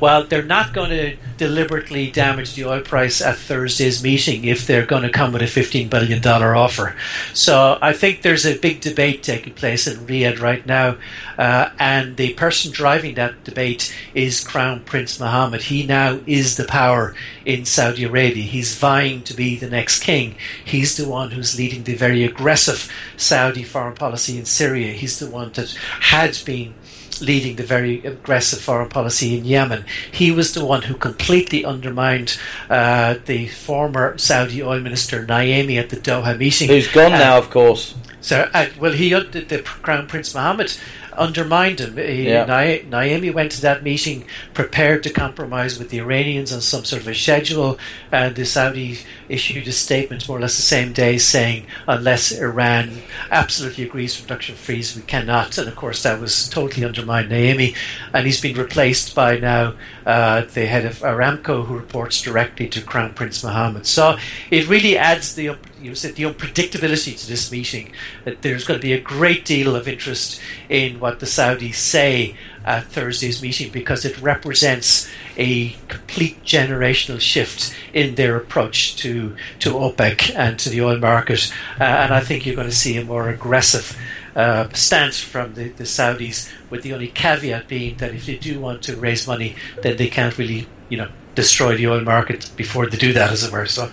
Well, 0.00 0.24
they're 0.24 0.42
not 0.42 0.72
going 0.72 0.90
to 0.90 1.16
deliberately 1.36 2.10
damage 2.10 2.54
the 2.54 2.64
oil 2.64 2.80
price 2.80 3.20
at 3.20 3.36
Thursday's 3.36 4.02
meeting 4.02 4.44
if 4.44 4.66
they're 4.66 4.86
going 4.86 5.02
to 5.02 5.10
come 5.10 5.32
with 5.32 5.42
a 5.42 5.46
$15 5.46 5.90
billion 5.90 6.24
offer. 6.26 6.94
So 7.32 7.78
I 7.80 7.92
think 7.92 8.22
there's 8.22 8.46
a 8.46 8.58
big 8.58 8.80
debate 8.80 9.22
taking 9.22 9.54
place 9.54 9.86
in 9.86 10.06
Riyadh 10.06 10.40
right 10.40 10.64
now. 10.66 10.96
Uh, 11.38 11.70
and 11.78 12.16
the 12.16 12.34
person 12.34 12.72
driving 12.72 13.14
that 13.16 13.42
debate 13.44 13.94
is 14.14 14.44
Crown 14.46 14.80
Prince 14.84 15.18
Mohammed. 15.18 15.62
He 15.62 15.84
now 15.86 16.20
is 16.26 16.56
the 16.56 16.64
power 16.64 17.14
in 17.44 17.64
Saudi 17.64 18.04
Arabia. 18.04 18.44
He's 18.44 18.76
vying 18.76 19.22
to 19.24 19.34
be 19.34 19.56
the 19.56 19.68
next 19.68 20.02
king. 20.02 20.36
He's 20.64 20.96
the 20.96 21.08
one 21.08 21.32
who's 21.32 21.58
leading 21.58 21.84
the 21.84 21.94
very 21.94 22.24
aggressive 22.24 22.90
Saudi 23.16 23.62
foreign 23.62 23.94
policy 23.94 24.38
in 24.38 24.44
Syria. 24.44 24.92
He's 24.92 25.18
the 25.18 25.30
one 25.30 25.52
that 25.52 25.70
had 26.00 26.38
been 26.44 26.74
leading 27.20 27.56
the 27.56 27.62
very 27.62 28.04
aggressive 28.04 28.60
foreign 28.60 28.88
policy 28.88 29.38
in 29.38 29.44
Yemen. 29.44 29.84
He 30.10 30.30
was 30.30 30.54
the 30.54 30.64
one 30.64 30.82
who 30.82 30.94
completely 30.94 31.64
undermined 31.64 32.38
uh, 32.68 33.16
the 33.24 33.48
former 33.48 34.18
Saudi 34.18 34.62
oil 34.62 34.80
minister 34.80 35.24
Naimi 35.24 35.78
at 35.78 35.90
the 35.90 35.96
Doha 35.96 36.36
meeting. 36.36 36.68
Who's 36.68 36.88
gone 36.88 37.12
uh, 37.12 37.18
now, 37.18 37.38
of 37.38 37.50
course. 37.50 37.94
So, 38.20 38.48
uh, 38.54 38.68
well, 38.80 38.92
he 38.92 39.10
the, 39.10 39.44
the 39.46 39.58
Crown 39.58 40.06
Prince 40.06 40.34
Mohammed 40.34 40.76
undermined 41.16 41.80
him. 41.80 41.96
He, 41.96 42.28
yeah. 42.28 42.46
Naimi 42.46 43.32
went 43.32 43.52
to 43.52 43.62
that 43.62 43.82
meeting 43.82 44.24
prepared 44.52 45.02
to 45.04 45.10
compromise 45.10 45.78
with 45.78 45.90
the 45.90 46.00
Iranians 46.00 46.52
on 46.52 46.60
some 46.60 46.84
sort 46.84 47.02
of 47.02 47.08
a 47.08 47.14
schedule, 47.14 47.78
and 48.12 48.34
the 48.34 48.42
Saudis 48.42 49.04
issued 49.28 49.66
a 49.66 49.72
statement 49.72 50.28
more 50.28 50.38
or 50.38 50.40
less 50.40 50.56
the 50.56 50.62
same 50.62 50.92
day 50.92 51.18
saying, 51.18 51.66
unless 51.88 52.32
Iran 52.32 53.02
absolutely 53.30 53.84
agrees 53.84 54.16
to 54.16 54.22
production 54.22 54.54
freeze, 54.54 54.94
we 54.94 55.02
cannot. 55.02 55.56
And 55.58 55.68
of 55.68 55.76
course, 55.76 56.02
that 56.02 56.20
was 56.20 56.48
totally 56.48 56.84
undermined 56.84 57.30
Naimi, 57.30 57.76
and 58.12 58.26
he's 58.26 58.40
been 58.40 58.56
replaced 58.56 59.14
by 59.14 59.38
now 59.38 59.74
uh, 60.06 60.42
the 60.42 60.66
head 60.66 60.84
of 60.84 60.98
Aramco, 60.98 61.66
who 61.66 61.74
reports 61.74 62.20
directly 62.20 62.68
to 62.68 62.82
Crown 62.82 63.14
Prince 63.14 63.42
Mohammed. 63.42 63.86
So 63.86 64.16
it 64.50 64.68
really 64.68 64.96
adds 64.98 65.34
the 65.34 65.56
you 65.84 65.94
said 65.94 66.14
the 66.14 66.22
unpredictability 66.22 67.18
to 67.20 67.28
this 67.28 67.52
meeting. 67.52 67.92
That 68.24 68.42
there's 68.42 68.64
going 68.64 68.80
to 68.80 68.86
be 68.86 68.94
a 68.94 69.00
great 69.00 69.44
deal 69.44 69.76
of 69.76 69.86
interest 69.86 70.40
in 70.68 70.98
what 70.98 71.20
the 71.20 71.26
Saudis 71.26 71.74
say 71.74 72.36
at 72.64 72.86
Thursday's 72.86 73.42
meeting 73.42 73.70
because 73.70 74.04
it 74.04 74.20
represents 74.20 75.08
a 75.36 75.76
complete 75.88 76.42
generational 76.42 77.20
shift 77.20 77.76
in 77.92 78.14
their 78.14 78.36
approach 78.36 78.96
to 78.96 79.36
to 79.58 79.70
OPEC 79.70 80.34
and 80.34 80.58
to 80.60 80.70
the 80.70 80.80
oil 80.80 80.98
market. 80.98 81.52
Uh, 81.78 81.84
and 81.84 82.14
I 82.14 82.20
think 82.20 82.46
you're 82.46 82.56
going 82.56 82.68
to 82.68 82.74
see 82.74 82.96
a 82.96 83.04
more 83.04 83.28
aggressive. 83.28 83.96
Uh, 84.34 84.68
stance 84.72 85.20
from 85.20 85.54
the, 85.54 85.68
the 85.68 85.84
Saudis, 85.84 86.50
with 86.68 86.82
the 86.82 86.92
only 86.92 87.06
caveat 87.06 87.68
being 87.68 87.96
that 87.98 88.12
if 88.12 88.26
they 88.26 88.36
do 88.36 88.58
want 88.58 88.82
to 88.82 88.96
raise 88.96 89.28
money, 89.28 89.54
then 89.82 89.96
they 89.96 90.08
can't 90.08 90.36
really, 90.36 90.66
you 90.88 90.96
know, 90.96 91.08
destroy 91.36 91.76
the 91.76 91.86
oil 91.86 92.00
market 92.00 92.50
before 92.56 92.86
they 92.86 92.96
do 92.96 93.12
that, 93.12 93.30
as 93.30 93.44
it 93.44 93.52
were. 93.52 93.66
So 93.66 93.92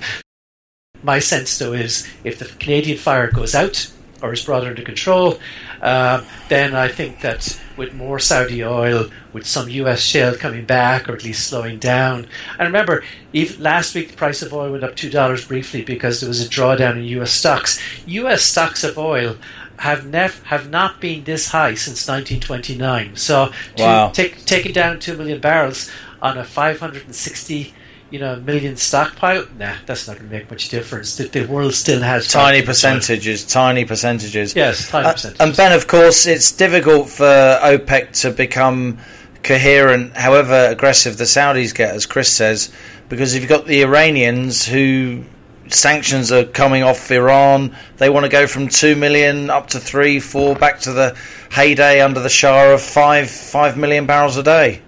my 1.04 1.20
sense, 1.20 1.58
though, 1.58 1.74
is 1.74 2.08
if 2.24 2.40
the 2.40 2.46
Canadian 2.46 2.98
fire 2.98 3.30
goes 3.32 3.56
out 3.56 3.92
or 4.22 4.34
is 4.34 4.46
brought 4.46 4.66
under 4.66 4.82
control, 4.84 5.40
uh, 5.82 6.24
then 6.48 6.76
I 6.76 6.88
think 6.88 7.22
that 7.22 7.60
with 7.76 7.94
more 7.94 8.20
Saudi 8.20 8.64
oil, 8.64 9.10
with 9.34 9.48
some 9.48 9.70
US 9.70 10.02
shale 10.02 10.36
coming 10.36 10.66
back 10.66 11.10
or 11.10 11.14
at 11.14 11.24
least 11.24 11.48
slowing 11.48 11.80
down. 11.80 12.28
And 12.60 12.68
remember, 12.68 13.04
even 13.34 13.64
last 13.64 13.96
week 13.96 14.12
the 14.12 14.18
price 14.18 14.42
of 14.42 14.54
oil 14.54 14.72
went 14.72 14.84
up 14.84 14.96
$2 14.96 15.48
briefly 15.48 15.84
because 15.84 16.20
there 16.20 16.28
was 16.28 16.46
a 16.46 16.50
drawdown 16.50 16.98
in 16.98 17.04
US 17.06 17.32
stocks. 17.32 17.82
US 18.06 18.44
stocks 18.44 18.84
of 18.84 18.98
oil 18.98 19.38
have 19.78 20.06
nef- 20.06 20.44
have 20.44 20.70
not 20.70 21.02
been 21.02 21.24
this 21.24 21.48
high 21.48 21.74
since 21.74 22.08
1929. 22.08 23.16
So 23.16 23.52
to 23.78 23.84
wow. 23.84 24.10
take, 24.10 24.46
take 24.46 24.68
it 24.68 24.74
down 24.74 25.00
2 25.00 25.18
million 25.18 25.40
barrels 25.40 25.90
on 26.22 26.38
a 26.38 26.44
560 26.44 27.74
you 28.12 28.20
know, 28.20 28.34
a 28.34 28.38
million 28.38 28.76
stockpile, 28.76 29.46
nah, 29.58 29.74
that's 29.86 30.08
not 30.08 30.18
going 30.18 30.30
to 30.30 30.36
make 30.36 30.52
much 30.52 30.70
difference. 30.70 31.16
The, 31.16 31.24
the 31.28 31.46
world 31.46 31.74
still 31.74 32.02
has 32.02 32.28
tiny 32.28 32.62
percentages, 32.62 33.46
tiny 33.46 33.86
percentages. 33.86 34.54
Yes, 34.54 34.90
tiny 34.90 35.08
uh, 35.08 35.14
percentages. 35.14 35.40
And 35.40 35.56
Ben, 35.56 35.72
of 35.72 35.88
course, 35.88 36.26
it's 36.26 36.52
difficult 36.52 37.10
for 37.10 37.24
OPEC 37.24 38.22
to 38.22 38.32
become 38.32 39.00
coherent, 39.44 40.16
however 40.16 40.68
aggressive 40.70 41.18
the 41.18 41.24
Saudis 41.24 41.74
get, 41.74 41.96
as 41.96 42.06
Chris 42.06 42.32
says, 42.32 42.72
because 43.10 43.34
if 43.34 43.42
you've 43.42 43.50
got 43.50 43.66
the 43.66 43.82
Iranians 43.82 44.66
who 44.66 45.24
sanctions 45.70 46.32
are 46.32 46.44
coming 46.44 46.84
off 46.84 47.10
Iran, 47.12 47.76
they 47.98 48.10
want 48.10 48.26
to 48.26 48.30
go 48.30 48.46
from 48.46 48.68
two 48.68 48.96
million 48.96 49.50
up 49.50 49.68
to 49.68 49.80
three, 49.80 50.20
four, 50.20 50.56
back 50.56 50.82
to 50.82 50.92
the 50.92 51.18
heyday 51.50 52.02
under 52.02 52.20
the 52.20 52.30
Shah 52.30 52.74
of 52.74 52.82
five, 52.82 53.30
five 53.30 53.78
million 53.78 54.06
barrels 54.06 54.38
a 54.38 54.44
day. 54.44 54.82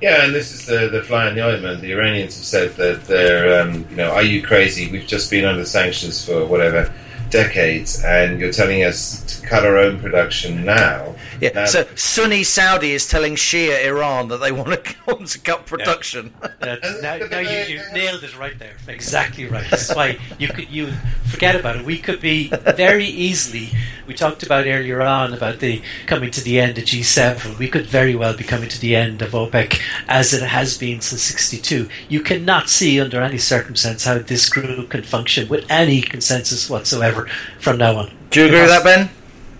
Yeah, 0.00 0.24
and 0.24 0.34
this 0.34 0.52
is 0.52 0.66
the 0.66 0.88
the 0.88 1.02
fly 1.02 1.28
in 1.28 1.34
the 1.34 1.44
ointment. 1.44 1.80
The 1.80 1.92
Iranians 1.92 2.36
have 2.36 2.44
said 2.44 2.76
that 2.76 3.04
they're, 3.06 3.60
um, 3.60 3.84
you 3.90 3.96
know, 3.96 4.12
are 4.12 4.22
you 4.22 4.42
crazy? 4.42 4.90
We've 4.90 5.06
just 5.06 5.30
been 5.30 5.44
under 5.44 5.64
sanctions 5.64 6.24
for 6.24 6.46
whatever 6.46 6.92
decades, 7.30 8.02
and 8.04 8.40
you're 8.40 8.52
telling 8.52 8.84
us 8.84 9.22
to 9.40 9.46
cut 9.46 9.64
our 9.64 9.78
own 9.78 10.00
production 10.00 10.64
now. 10.64 11.14
Yeah. 11.40 11.50
Now, 11.54 11.66
so 11.66 11.86
Sunni 11.94 12.42
Saudi 12.42 12.92
is 12.92 13.08
telling 13.08 13.34
Shia 13.34 13.84
Iran 13.86 14.28
that 14.28 14.38
they 14.38 14.52
want 14.52 14.84
to, 14.84 14.94
want 15.06 15.28
to 15.28 15.38
cut 15.38 15.66
production. 15.66 16.34
Yeah. 16.60 16.76
now, 17.00 17.16
now 17.30 17.38
you, 17.38 17.74
you, 17.76 17.82
nailed 17.92 18.24
it 18.24 18.36
right 18.38 18.58
there. 18.58 18.74
Exactly 18.88 19.46
right. 19.46 19.64
That's 19.70 19.94
why 19.94 20.18
you 20.38 20.48
could 20.48 20.68
you 20.70 20.92
forget 21.26 21.54
about 21.54 21.76
it. 21.76 21.84
We 21.84 21.98
could 21.98 22.20
be 22.20 22.48
very 22.48 23.04
easily. 23.04 23.70
We 24.06 24.14
talked 24.14 24.42
about 24.42 24.66
earlier 24.66 25.00
on 25.00 25.32
about 25.32 25.60
the 25.60 25.82
coming 26.06 26.30
to 26.32 26.42
the 26.42 26.58
end 26.58 26.78
of 26.78 26.84
G7. 26.84 27.58
We 27.58 27.68
could 27.68 27.86
very 27.86 28.14
well 28.14 28.36
be 28.36 28.44
coming 28.44 28.68
to 28.68 28.80
the 28.80 28.96
end 28.96 29.22
of 29.22 29.32
OPEC 29.32 29.80
as 30.08 30.34
it 30.34 30.42
has 30.42 30.76
been 30.76 31.00
since 31.00 31.22
'62. 31.22 31.88
You 32.08 32.20
cannot 32.22 32.68
see 32.68 33.00
under 33.00 33.22
any 33.22 33.38
circumstance 33.38 34.04
how 34.04 34.18
this 34.18 34.48
group 34.48 34.90
can 34.90 35.02
function 35.02 35.48
with 35.48 35.64
any 35.70 36.00
consensus 36.00 36.68
whatsoever 36.68 37.17
whatever 37.22 37.60
from 37.60 37.78
now 37.78 37.96
on. 37.96 38.10
Do 38.30 38.40
you 38.40 38.46
agree 38.46 38.60
with 38.60 38.68
that, 38.68 38.84
Ben? 38.84 39.10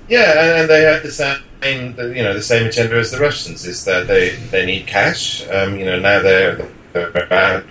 Yeah, 0.09 0.41
and, 0.41 0.61
and 0.61 0.71
they 0.71 0.83
have 0.83 1.03
the 1.03 1.11
same, 1.11 1.43
you 1.65 2.23
know, 2.23 2.35
the 2.35 2.43
same 2.43 2.67
agenda 2.67 2.97
as 2.97 3.11
the 3.11 3.19
Russians 3.19 3.67
is 3.67 3.85
that 3.85 4.07
they, 4.07 4.31
they 4.51 4.65
need 4.67 4.87
cash. 4.87 5.47
Um, 5.49 5.79
you 5.79 5.85
know, 5.85 5.99
now 5.99 6.21
they're, 6.21 6.69
they're 6.93 7.65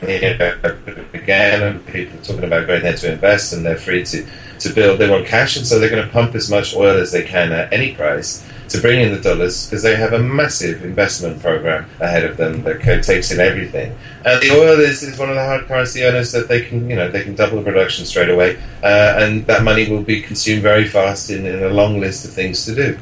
again, 1.13 1.63
and 1.63 1.86
people 1.88 2.19
are 2.19 2.23
talking 2.23 2.43
about 2.43 2.67
going 2.67 2.84
there 2.84 2.95
to 2.95 3.12
invest, 3.12 3.54
and 3.54 3.65
they're 3.65 3.78
free 3.78 4.04
to, 4.06 4.26
to 4.60 4.69
build. 4.69 5.00
They 5.00 5.10
want 5.10 5.26
cash, 5.26 5.58
and 5.58 5.65
so 5.65 5.80
they're 5.80 5.89
going 5.89 6.06
to 6.06 6.12
pump 6.12 6.36
as 6.36 6.50
much 6.50 6.76
oil 6.76 6.97
as 7.00 7.12
they 7.12 7.23
can 7.23 7.52
at 7.52 7.73
any 7.73 7.95
price 7.95 8.47
to 8.69 8.82
bring 8.82 9.01
in 9.01 9.13
the 9.13 9.19
dollars 9.19 9.65
because 9.65 9.84
they 9.84 9.95
have 9.95 10.13
a 10.13 10.19
massive 10.19 10.84
investment 10.84 11.41
program 11.41 11.89
ahead 11.99 12.23
of 12.23 12.38
them 12.38 12.63
that 12.63 12.82
takes 13.03 13.32
in 13.32 13.39
everything. 13.39 13.95
And 14.25 14.41
the 14.41 14.51
oil 14.51 14.80
is, 14.80 15.03
is 15.03 15.17
one 15.17 15.30
of 15.30 15.36
the 15.36 15.43
hard 15.43 15.65
currency 15.67 16.03
earners 16.03 16.32
that 16.34 16.47
they 16.47 16.62
can, 16.62 16.89
you 16.89 16.95
know, 16.95 17.10
they 17.10 17.23
can 17.23 17.36
double 17.36 17.58
the 17.58 17.63
production 17.63 18.06
straight 18.06 18.30
away, 18.30 18.58
uh, 18.84 19.15
and 19.17 19.45
that 19.47 19.63
money 19.63 19.89
will 19.89 20.03
be 20.03 20.21
consumed 20.21 20.63
very 20.63 20.88
fast 20.88 21.30
in, 21.30 21.45
in 21.45 21.63
a 21.63 21.69
long 21.69 21.99
list 21.99 22.25
of 22.25 22.34
things 22.34 22.65
to 22.65 22.75
do. 22.75 22.97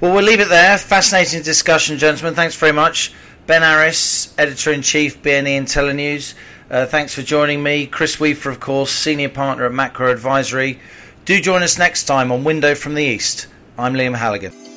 Well, 0.00 0.14
we'll 0.14 0.24
leave 0.24 0.40
it 0.40 0.48
there. 0.48 0.78
Fascinating 0.78 1.42
discussion, 1.42 1.98
gentlemen. 1.98 2.34
Thanks 2.34 2.56
very 2.56 2.72
much. 2.72 3.12
Ben 3.46 3.62
Aris, 3.62 4.32
Editor 4.38 4.72
in 4.72 4.82
Chief, 4.82 5.22
BNE 5.22 5.60
IntelliNews. 5.62 6.34
Uh, 6.70 6.86
thanks 6.86 7.14
for 7.14 7.22
joining 7.22 7.62
me. 7.62 7.86
Chris 7.86 8.20
Weafer, 8.20 8.48
of 8.48 8.60
course, 8.60 8.92
Senior 8.92 9.28
Partner 9.28 9.66
at 9.66 9.72
Macro 9.72 10.10
Advisory. 10.10 10.78
Do 11.24 11.40
join 11.40 11.62
us 11.62 11.78
next 11.78 12.04
time 12.04 12.32
on 12.32 12.44
Window 12.44 12.74
from 12.74 12.94
the 12.94 13.04
East. 13.04 13.48
I'm 13.76 13.94
Liam 13.94 14.14
Halligan. 14.14 14.69